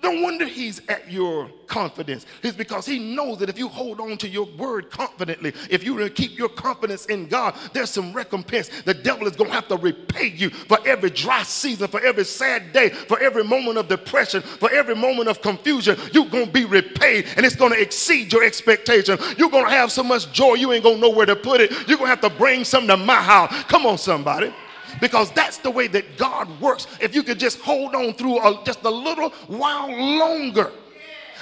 [0.02, 2.24] No wonder he's at your confidence.
[2.42, 6.08] It's because he knows that if you hold on to your word confidently, if you
[6.10, 8.70] keep your confidence in God, there's some recompense.
[8.84, 12.24] The devil is going to have to repay you for every dry season, for every
[12.24, 15.98] sad day, for every moment of depression, for every moment of confusion.
[16.12, 19.18] You're going to be repaid and it's going to exceed your expectation.
[19.36, 21.60] You're going to have so much joy, you ain't going to know where to put
[21.60, 21.70] it.
[21.88, 23.52] You're going to have to bring some to my house.
[23.64, 24.52] Come on, somebody
[25.00, 26.86] because that's the way that God works.
[27.00, 30.72] If you could just hold on through a, just a little while longer.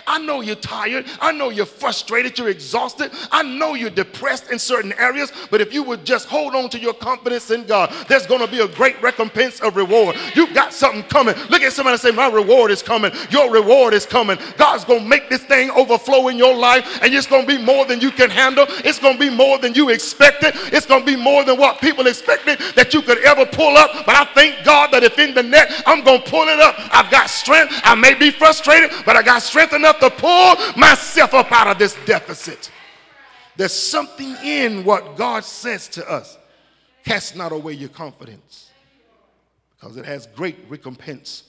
[0.07, 1.07] I know you're tired.
[1.21, 2.39] I know you're frustrated.
[2.39, 3.11] You're exhausted.
[3.31, 5.33] I know you're depressed in certain areas.
[5.51, 8.51] But if you would just hold on to your confidence in God, there's going to
[8.51, 10.17] be a great recompense of reward.
[10.35, 11.35] You've got something coming.
[11.49, 13.13] Look at somebody and say, My reward is coming.
[13.31, 14.39] Your reward is coming.
[14.57, 17.63] God's going to make this thing overflow in your life, and it's going to be
[17.63, 18.67] more than you can handle.
[18.69, 20.53] It's going to be more than you expected.
[20.73, 24.07] It's going to be more than what people expected that you could ever pull up.
[24.07, 26.77] But I thank God that if in the net, I'm going to pull it up.
[26.93, 27.73] I've got strength.
[27.85, 31.79] I may be frustrated, but I got strength enough to pull myself up out of
[31.79, 32.71] this deficit.
[33.57, 36.37] There's something in what God says to us.
[37.05, 38.71] Cast not away your confidence
[39.79, 41.45] because it has great recompense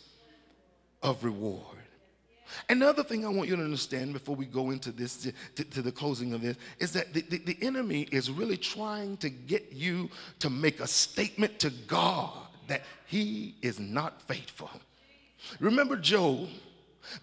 [1.01, 1.61] of reward.
[2.69, 5.91] Another thing I want you to understand before we go into this, to, to the
[5.91, 10.09] closing of this, is that the, the, the enemy is really trying to get you
[10.39, 12.31] to make a statement to God
[12.67, 14.69] that he is not faithful.
[15.59, 16.47] Remember Job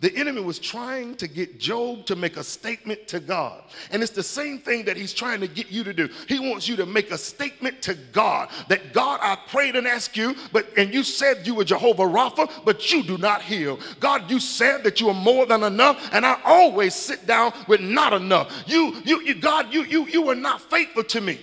[0.00, 3.62] the enemy was trying to get Job to make a statement to God.
[3.90, 6.08] And it's the same thing that he's trying to get you to do.
[6.28, 10.16] He wants you to make a statement to God that God, I prayed and asked
[10.16, 13.78] you, but and you said you were Jehovah Rapha, but you do not heal.
[14.00, 17.80] God, you said that you are more than enough, and I always sit down with
[17.80, 18.64] not enough.
[18.66, 21.38] You, you, you God, you, you, you were not faithful to me.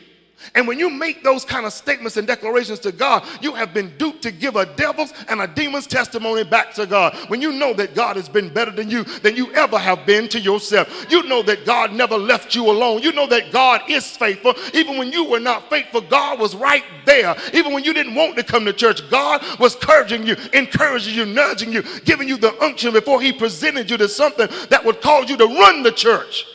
[0.55, 3.95] And when you make those kind of statements and declarations to God, you have been
[3.97, 7.15] duped to give a devil's and a demon's testimony back to God.
[7.27, 10.27] When you know that God has been better than you than you ever have been
[10.29, 13.01] to yourself, you know that God never left you alone.
[13.01, 14.53] You know that God is faithful.
[14.73, 17.35] Even when you were not faithful, God was right there.
[17.53, 21.25] Even when you didn't want to come to church, God was encouraging you, encouraging you,
[21.25, 25.29] nudging you, giving you the unction before He presented you to something that would cause
[25.29, 26.45] you to run the church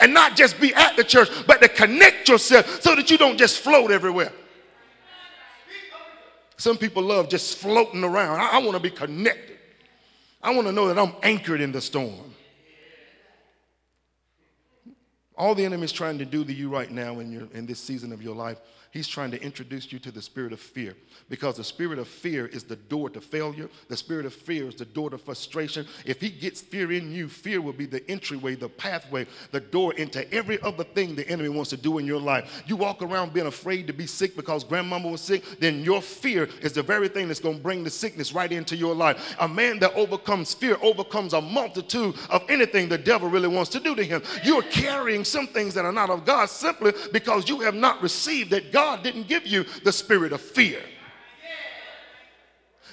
[0.00, 3.38] and not just be at the church, but to connect yourself so that you don't
[3.38, 4.32] just float everywhere.
[6.56, 8.40] Some people love just floating around.
[8.40, 9.58] I, I want to be connected.
[10.42, 12.34] I want to know that I'm anchored in the storm.
[15.36, 17.80] All the enemy is trying to do to you right now in, your, in this
[17.80, 18.60] season of your life
[18.92, 20.94] He's trying to introduce you to the spirit of fear
[21.30, 23.70] because the spirit of fear is the door to failure.
[23.88, 25.86] The spirit of fear is the door to frustration.
[26.04, 29.94] If he gets fear in you, fear will be the entryway, the pathway, the door
[29.94, 32.62] into every other thing the enemy wants to do in your life.
[32.66, 36.50] You walk around being afraid to be sick because grandmama was sick, then your fear
[36.60, 39.34] is the very thing that's going to bring the sickness right into your life.
[39.40, 43.80] A man that overcomes fear overcomes a multitude of anything the devil really wants to
[43.80, 44.22] do to him.
[44.44, 48.50] You're carrying some things that are not of God simply because you have not received
[48.50, 50.80] that God God didn't give you the spirit of fear.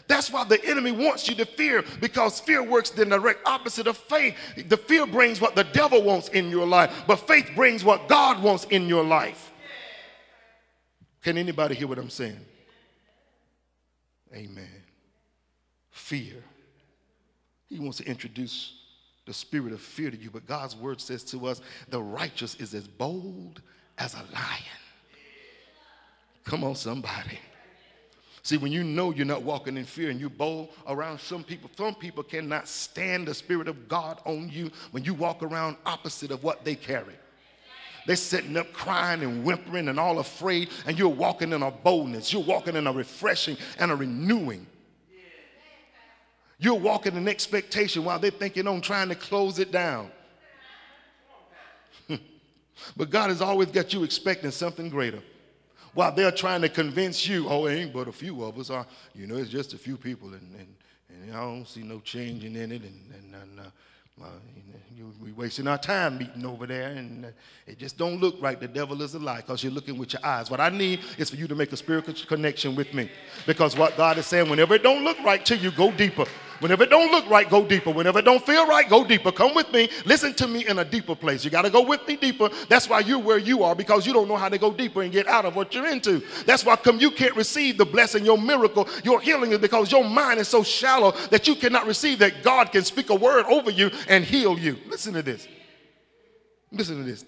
[0.08, 3.98] That's why the enemy wants you to fear because fear works the direct opposite of
[3.98, 4.36] faith.
[4.68, 8.44] The fear brings what the devil wants in your life, but faith brings what God
[8.44, 9.52] wants in your life.
[11.24, 12.46] Can anybody hear what I'm saying?
[14.34, 14.84] Amen.
[15.90, 16.44] Fear.
[17.68, 18.74] He wants to introduce
[19.26, 22.76] the spirit of fear to you, but God's word says to us the righteous is
[22.76, 23.64] as bold
[23.98, 24.80] as a lion.
[26.50, 27.38] Come on, somebody.
[28.42, 31.70] See, when you know you're not walking in fear and you bold around some people,
[31.78, 36.32] some people cannot stand the Spirit of God on you when you walk around opposite
[36.32, 37.14] of what they carry.
[38.08, 42.34] They're sitting up crying and whimpering and all afraid, and you're walking in a boldness.
[42.34, 44.66] You're walking in a refreshing and a renewing.
[46.58, 50.10] You're walking in expectation while they're thinking on trying to close it down.
[52.98, 55.22] but God has always got you expecting something greater
[55.94, 58.70] while they're trying to convince you, oh, it ain't but a few of us.
[58.70, 60.76] Are, you know, it's just a few people, and, and,
[61.10, 64.28] and I don't see no changing in it, and, and, and uh, uh,
[64.96, 67.30] you know, we wasting our time meeting over there, and uh,
[67.66, 68.60] it just don't look right.
[68.60, 70.52] The devil is a lie because you're looking with your eyes.
[70.52, 73.10] What I need is for you to make a spiritual connection with me,
[73.46, 76.26] because what God is saying, whenever it don't look right to you, go deeper.
[76.60, 77.92] Whenever it don't look right, go deeper.
[77.92, 79.32] Whenever it don't feel right, go deeper.
[79.32, 79.90] Come with me.
[80.06, 81.44] Listen to me in a deeper place.
[81.46, 82.50] You got to go with me deeper.
[82.68, 85.12] That's why you're where you are because you don't know how to go deeper and
[85.12, 86.22] get out of what you're into.
[86.46, 90.04] That's why come you can't receive the blessing, your miracle, your healing is because your
[90.04, 93.72] mind is so shallow that you cannot receive that God can speak a word over
[93.72, 94.78] you and heal you.
[94.88, 95.48] Listen to this.
[96.72, 97.26] Listen to this.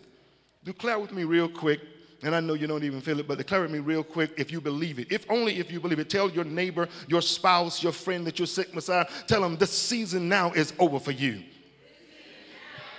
[0.63, 1.81] Declare with me real quick
[2.23, 4.51] And I know you don't even feel it, but declare it me real quick if
[4.51, 5.11] you believe it.
[5.11, 6.09] If only if you believe it.
[6.09, 9.05] Tell your neighbor, your spouse, your friend that you're sick Messiah.
[9.27, 11.43] tell them the season now is over for you.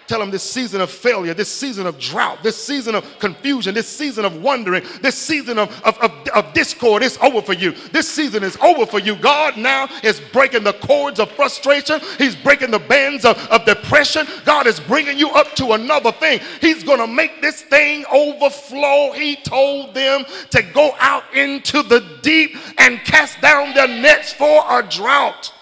[0.06, 3.88] Tell them this season of failure, this season of drought, this season of confusion, this
[3.88, 7.72] season of wondering, this season of, of, of, of discord is over for you.
[7.92, 9.16] This season is over for you.
[9.16, 14.26] God now is breaking the cords of frustration, He's breaking the bands of, of depression.
[14.44, 16.40] God is bringing you up to another thing.
[16.60, 19.12] He's going to make this thing overflow.
[19.12, 24.62] He told them to go out into the deep and cast down their nets for
[24.68, 25.52] a drought.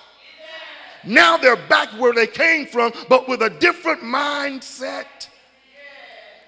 [1.04, 5.06] Now they're back where they came from, but with a different mindset.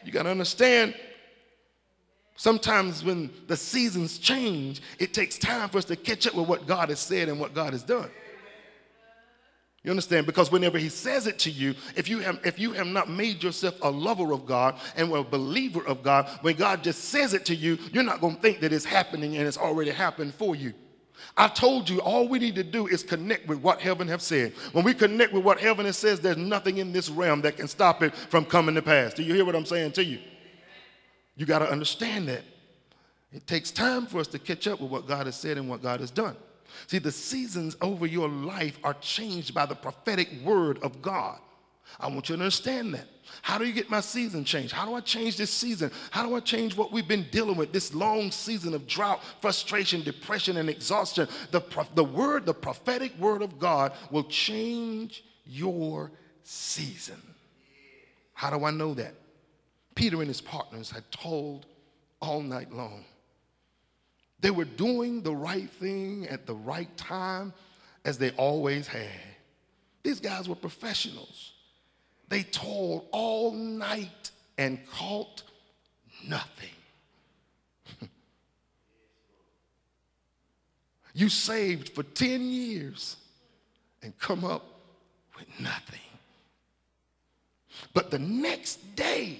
[0.05, 0.95] You got to understand,
[2.37, 6.67] sometimes when the seasons change, it takes time for us to catch up with what
[6.67, 8.11] God has said and what God has done.
[9.85, 10.27] You understand?
[10.27, 13.43] Because whenever he says it to you, if you have if you have not made
[13.43, 17.45] yourself a lover of God and a believer of God, when God just says it
[17.47, 20.55] to you, you're not going to think that it's happening and it's already happened for
[20.55, 20.73] you.
[21.37, 24.53] I told you all we need to do is connect with what heaven has said.
[24.73, 27.69] When we connect with what heaven has says, there's nothing in this realm that can
[27.69, 29.15] stop it from coming to pass.
[29.15, 30.19] Do you hear what I'm saying to you?
[31.37, 32.43] You got to understand that.
[33.33, 35.83] It takes time for us to catch up with what God has said and what
[35.83, 36.37] God has done.
[36.87, 41.39] See, the seasons over your life are changed by the prophetic word of God.
[42.01, 43.07] I want you to understand that.
[43.43, 44.73] How do you get my season changed?
[44.73, 45.91] How do I change this season?
[46.11, 50.03] How do I change what we've been dealing with, this long season of drought, frustration,
[50.03, 51.29] depression, and exhaustion?
[51.51, 51.63] The,
[51.95, 56.13] the word, the prophetic word of God will change your
[56.43, 57.21] season.
[58.35, 59.15] How do I know that?
[59.95, 61.67] Peter and his partners had told
[62.21, 63.05] all night long.
[64.41, 67.53] They were doing the right thing at the right time
[68.05, 69.09] as they always had.
[70.03, 71.53] These guys were professionals.
[72.33, 75.43] They toiled all night and caught
[76.27, 76.71] nothing.
[81.13, 83.17] you saved for 10 years
[84.03, 84.65] and come up
[85.37, 86.01] with nothing.
[87.93, 89.39] But the next day,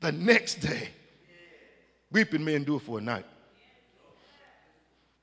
[0.00, 0.88] the next day,
[2.10, 3.26] weeping men do it for a night.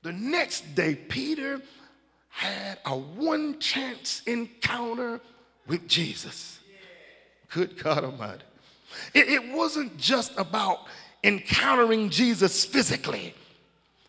[0.02, 1.60] The next day, Peter
[2.28, 5.20] had a one chance encounter
[5.66, 6.58] with Jesus.
[7.50, 8.44] Good God Almighty.
[9.14, 10.80] It, it wasn't just about
[11.24, 13.34] encountering Jesus physically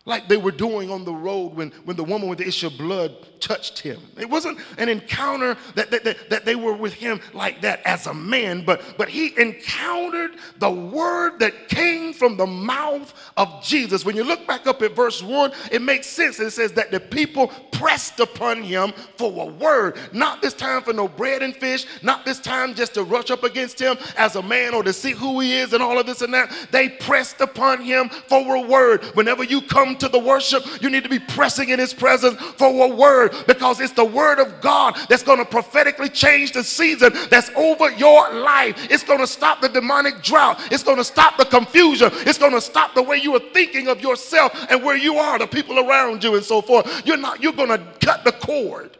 [0.06, 2.76] like they were doing on the road when, when the woman with the issue of
[2.76, 4.00] blood touched him.
[4.18, 8.06] It wasn't an encounter that, that, that, that, they were with him like that as
[8.06, 14.04] a man, but, but he encountered the word that came from the mouth of Jesus.
[14.04, 16.38] When you look back up at verse 1, it makes sense.
[16.38, 19.98] It says that the people pressed upon him for a word.
[20.12, 23.42] Not this time for no bread and fish, not this time just to rush up
[23.42, 26.22] against him as a man or to see who he is and all of this
[26.22, 26.54] and that.
[26.70, 29.04] They pressed upon him for a word.
[29.14, 32.86] Whenever you come to the worship, you need to be pressing in his presence for
[32.86, 37.12] a word because it's the word of God that's going to prophetically change the season
[37.30, 38.90] that's over your life.
[38.90, 40.60] It's going to stop the demonic drought.
[40.72, 42.10] It's going to stop the confusion.
[42.12, 45.38] It's going to stop the way you are thinking of yourself and where you are,
[45.38, 47.06] the people around you and so forth.
[47.06, 48.96] You're not you're going to cut the cord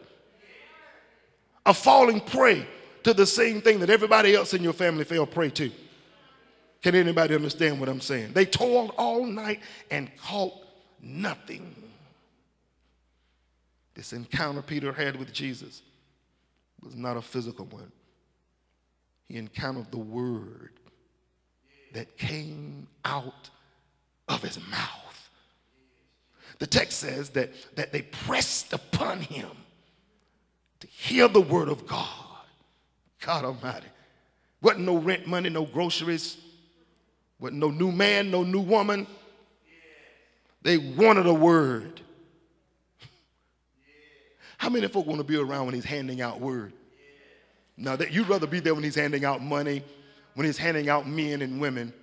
[1.65, 2.65] of falling prey
[3.03, 5.71] to the same thing that everybody else in your family fell prey to.
[6.81, 8.33] Can anybody understand what I'm saying?
[8.33, 10.53] They toiled all night and caught
[11.05, 11.75] nothing.
[13.93, 15.81] This encounter Peter had with Jesus
[16.81, 17.91] was not a physical one.
[19.27, 20.71] He encountered the word
[21.93, 23.49] that came out
[24.27, 25.29] of his mouth.
[26.59, 29.49] The text says that, that they pressed upon him
[30.79, 32.09] to hear the word of God.
[33.21, 33.87] God Almighty.
[34.61, 36.37] Wasn't no rent money, no groceries,
[37.39, 39.07] wasn't no new man, no new woman.
[40.65, 42.01] They wanted a word.
[44.57, 46.73] How many folk want to be around when he's handing out word?
[47.77, 49.83] Now that you'd rather be there when he's handing out money,
[50.33, 51.93] when he's handing out men and women.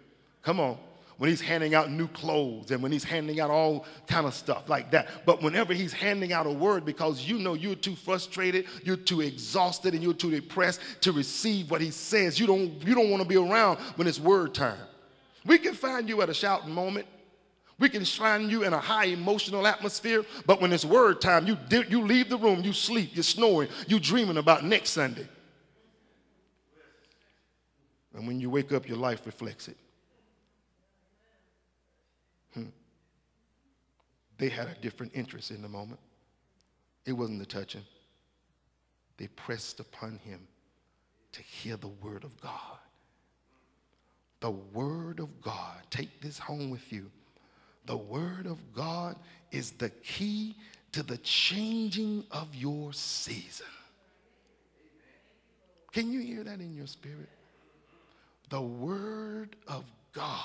[0.43, 0.79] Come on.
[1.17, 4.69] When he's handing out new clothes and when he's handing out all kind of stuff
[4.69, 5.09] like that.
[5.27, 9.23] But whenever he's handing out a word because you know you're too frustrated, you're too
[9.23, 13.25] exhausted, and you're too depressed to receive what he says, you don't you don't want
[13.25, 14.79] to be around when it's word time.
[15.45, 17.09] We can find you at a shouting moment
[17.79, 21.57] we can find you in a high emotional atmosphere, but when it's word time, you,
[21.89, 25.27] you leave the room, you sleep, you're snoring, you're dreaming about next Sunday.
[28.15, 29.77] And when you wake up, your life reflects it.
[32.55, 32.67] Hmm.
[34.39, 36.01] They had a different interest in the moment.
[37.07, 37.85] It wasn't the touching.
[39.17, 40.47] They pressed upon him
[41.33, 42.79] to hear the word of God.
[44.41, 47.11] the Word of God, take this home with you.
[47.87, 49.17] The Word of God
[49.51, 50.57] is the key
[50.93, 53.67] to the changing of your season.
[55.93, 57.29] Can you hear that in your spirit?
[58.51, 60.37] The Word of God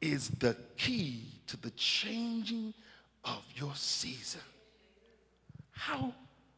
[0.00, 2.74] is the key to the changing
[3.24, 4.40] of your season.
[5.72, 6.12] How,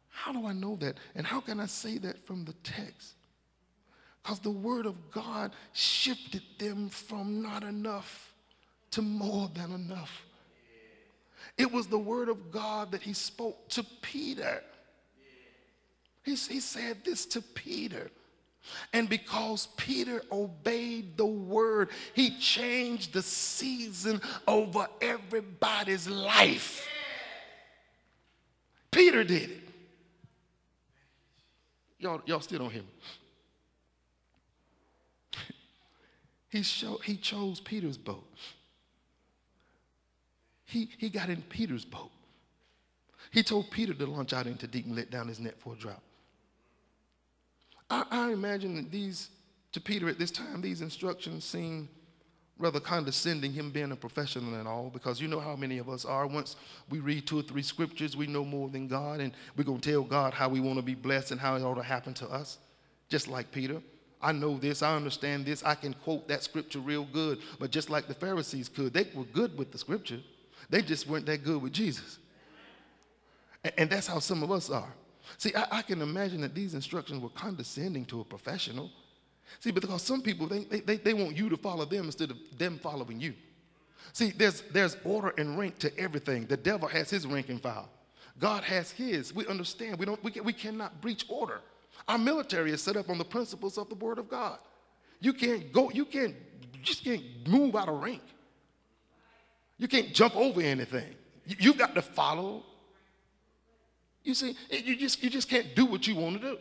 [0.09, 0.97] how do I know that?
[1.15, 3.15] And how can I say that from the text?
[4.23, 8.30] Because the Word of God shifted them from not enough
[8.93, 10.23] to more than enough.
[11.57, 14.63] It was the Word of God that He spoke to Peter.
[16.23, 18.11] He, he said this to Peter.
[18.93, 26.87] And because Peter obeyed the word, he changed the season over everybody's life.
[28.91, 29.61] Peter did it.
[31.99, 32.89] Y'all, y'all still don't hear me.
[36.51, 38.27] He, show, he chose Peter's boat.
[40.71, 42.13] He, he got in Peter's boat.
[43.33, 45.77] He told Peter to launch out into deep and let down his net for a
[45.77, 46.01] drop.
[47.91, 49.31] I, I imagine that these,
[49.73, 51.89] to Peter at this time, these instructions seem
[52.57, 56.05] rather condescending, him being a professional and all, because you know how many of us
[56.05, 56.27] are.
[56.27, 56.55] Once
[56.89, 59.91] we read two or three scriptures, we know more than God, and we're going to
[59.91, 62.29] tell God how we want to be blessed and how it ought to happen to
[62.29, 62.59] us,
[63.09, 63.83] just like Peter.
[64.23, 67.91] I know this, I understand this, I can quote that scripture real good, but just
[67.91, 70.21] like the Pharisees could, they were good with the scripture.
[70.71, 72.19] They just weren't that good with Jesus.
[73.65, 74.93] And, and that's how some of us are.
[75.37, 78.91] See, I, I, can imagine that these instructions were condescending to a professional.
[79.59, 82.79] See, because some people, they, they, they want you to follow them instead of them
[82.79, 83.35] following you.
[84.13, 86.47] See, there's, there's order and rank to everything.
[86.47, 87.89] The devil has his rank and file.
[88.39, 89.35] God has his.
[89.35, 89.99] We understand.
[89.99, 91.61] We, don't, we, can, we cannot breach order.
[92.09, 94.59] Our military is set up on the principles of the Word of God.
[95.21, 96.35] You can't go, you can't,
[96.73, 98.23] you just can't move out of rank.
[99.81, 101.15] You can't jump over anything.
[101.47, 102.63] You, you've got to follow.
[104.23, 106.59] You see, you just, you just can't do what you want to do.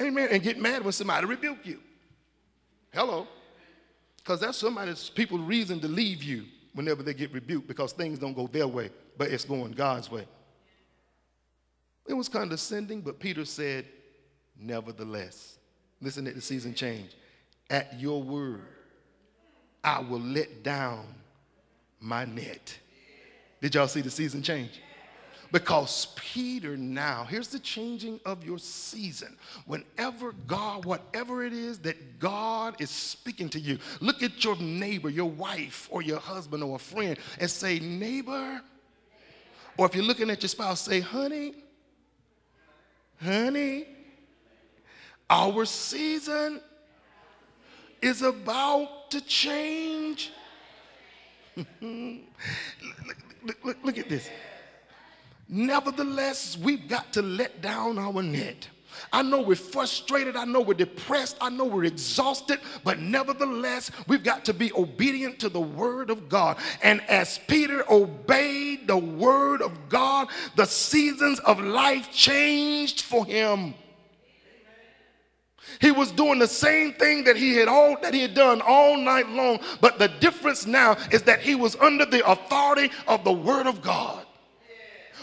[0.00, 0.28] Amen.
[0.32, 1.80] And get mad when somebody rebuke you.
[2.94, 3.28] Hello.
[4.16, 8.32] Because that's somebody's people's reason to leave you whenever they get rebuked because things don't
[8.32, 8.88] go their way,
[9.18, 10.24] but it's going God's way.
[12.08, 13.86] It was condescending, but Peter said,
[14.58, 15.58] Nevertheless,
[16.00, 17.10] listen at the season change.
[17.68, 18.62] At your word,
[19.84, 21.06] I will let down
[22.02, 22.78] my net.
[23.60, 24.80] Did y'all see the season change?
[25.52, 29.36] Because Peter now, here's the changing of your season.
[29.66, 35.10] Whenever God, whatever it is that God is speaking to you, look at your neighbor,
[35.10, 38.62] your wife, or your husband, or a friend, and say, Neighbor.
[39.76, 41.54] Or if you're looking at your spouse, say, Honey,
[43.22, 43.86] honey,
[45.28, 46.62] our season
[48.00, 50.30] is about to change.
[51.56, 51.66] Look,
[53.64, 54.30] look, look, at this.
[55.48, 58.68] Nevertheless, we've got to let down our net.
[59.12, 60.36] I know we're frustrated.
[60.36, 61.36] I know we're depressed.
[61.40, 62.60] I know we're exhausted.
[62.84, 66.58] But nevertheless, we've got to be obedient to the word of God.
[66.82, 73.74] And as Peter obeyed the word of God, the seasons of life changed for him.
[75.80, 78.96] He was doing the same thing that he had all that he had done all
[78.96, 83.32] night long, but the difference now is that he was under the authority of the
[83.32, 84.26] word of God.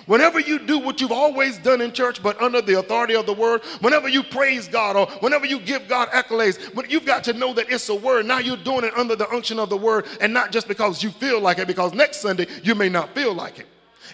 [0.06, 3.34] Whenever you do what you've always done in church, but under the authority of the
[3.34, 7.34] word, whenever you praise God or whenever you give God accolades, but you've got to
[7.34, 8.26] know that it's a word.
[8.26, 11.12] Now you're doing it under the unction of the word and not just because you
[11.12, 13.68] feel like it, because next Sunday you may not feel like it.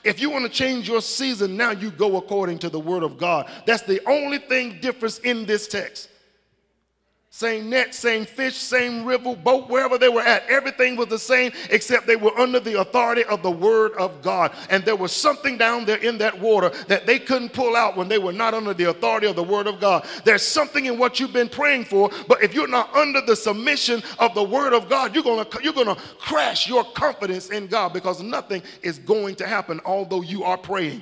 [0.04, 3.18] If you want to change your season, now you go according to the word of
[3.18, 3.50] God.
[3.66, 6.10] That's the only thing difference in this text.
[7.36, 10.48] Same net, same fish, same river, boat, wherever they were at.
[10.48, 14.54] Everything was the same except they were under the authority of the Word of God.
[14.70, 18.08] And there was something down there in that water that they couldn't pull out when
[18.08, 20.08] they were not under the authority of the Word of God.
[20.24, 24.02] There's something in what you've been praying for, but if you're not under the submission
[24.18, 27.68] of the Word of God, you're going to you're going to crash your confidence in
[27.68, 31.02] God because nothing is going to happen although you are praying.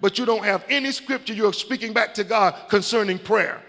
[0.00, 3.62] But you don't have any scripture you're speaking back to God concerning prayer.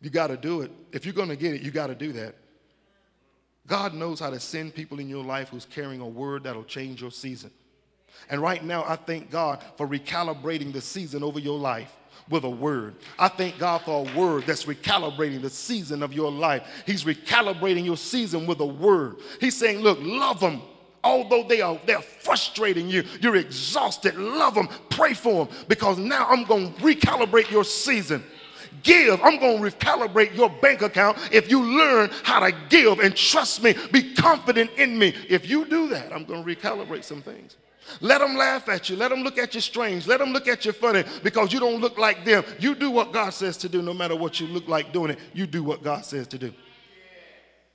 [0.00, 0.70] You got to do it.
[0.92, 2.34] If you're going to get it, you got to do that.
[3.66, 7.00] God knows how to send people in your life who's carrying a word that'll change
[7.00, 7.50] your season.
[8.28, 11.94] And right now, I thank God for recalibrating the season over your life
[12.28, 12.96] with a word.
[13.18, 16.62] I thank God for a word that's recalibrating the season of your life.
[16.86, 19.16] He's recalibrating your season with a word.
[19.40, 20.62] He's saying, look, love them.
[21.02, 24.16] Although they are they're frustrating you, you're exhausted.
[24.16, 28.22] Love them, pray for them, because now I'm to recalibrate your season.
[28.82, 29.20] Give.
[29.22, 33.62] I'm going to recalibrate your bank account if you learn how to give and trust
[33.62, 35.14] me, be confident in me.
[35.28, 37.56] If you do that, I'm going to recalibrate some things.
[38.00, 38.96] Let them laugh at you.
[38.96, 40.06] Let them look at you strange.
[40.06, 42.44] Let them look at you funny because you don't look like them.
[42.58, 45.18] You do what God says to do no matter what you look like doing it.
[45.32, 46.52] You do what God says to do.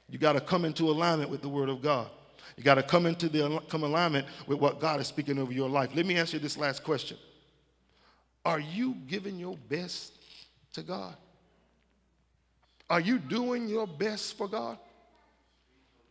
[0.10, 2.08] You got to come into alignment with the Word of God.
[2.56, 5.70] You got to come into the come alignment with what God is speaking over your
[5.70, 5.90] life.
[5.94, 7.18] Let me ask you this last question.
[8.46, 10.15] Are you giving your best
[10.76, 11.16] to God?
[12.90, 14.78] Are you doing your best for God?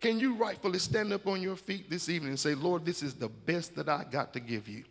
[0.00, 3.14] Can you rightfully stand up on your feet this evening and say, Lord, this is
[3.14, 4.84] the best that I got to give you?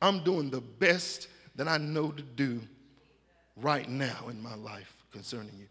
[0.00, 2.60] I'm doing the best that I know to do
[3.56, 5.66] right now in my life concerning you.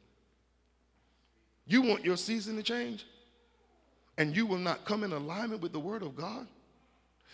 [1.67, 3.05] You want your season to change?
[4.17, 6.47] And you will not come in alignment with the Word of God?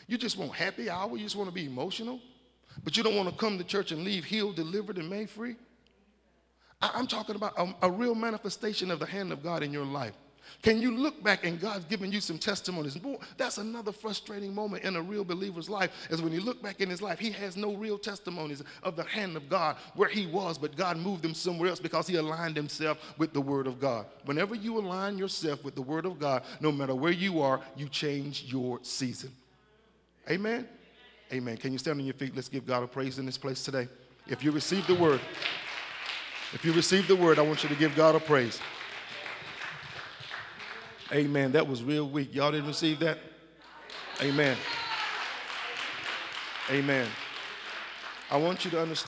[0.07, 1.17] You just want happy hour?
[1.17, 2.19] You just want to be emotional?
[2.83, 5.55] But you don't want to come to church and leave healed, delivered, and made free?
[6.81, 9.85] I- I'm talking about a, a real manifestation of the hand of God in your
[9.85, 10.13] life.
[10.61, 12.95] Can you look back and God's given you some testimonies?
[12.95, 16.79] Boy, that's another frustrating moment in a real believer's life is when you look back
[16.79, 20.25] in his life, he has no real testimonies of the hand of God where he
[20.25, 23.79] was, but God moved him somewhere else because he aligned himself with the word of
[23.79, 24.05] God.
[24.25, 27.89] Whenever you align yourself with the word of God, no matter where you are, you
[27.89, 29.31] change your season.
[30.29, 30.67] Amen.
[31.31, 31.57] Amen.
[31.57, 32.35] Can you stand on your feet?
[32.35, 33.87] Let's give God a praise in this place today.
[34.27, 35.19] If you receive the word,
[36.53, 38.59] if you receive the word, I want you to give God a praise.
[41.11, 41.51] Amen.
[41.51, 42.33] That was real weak.
[42.33, 43.17] Y'all didn't receive that?
[44.21, 44.57] Amen.
[46.69, 47.07] Amen.
[48.29, 49.05] I want you to understand.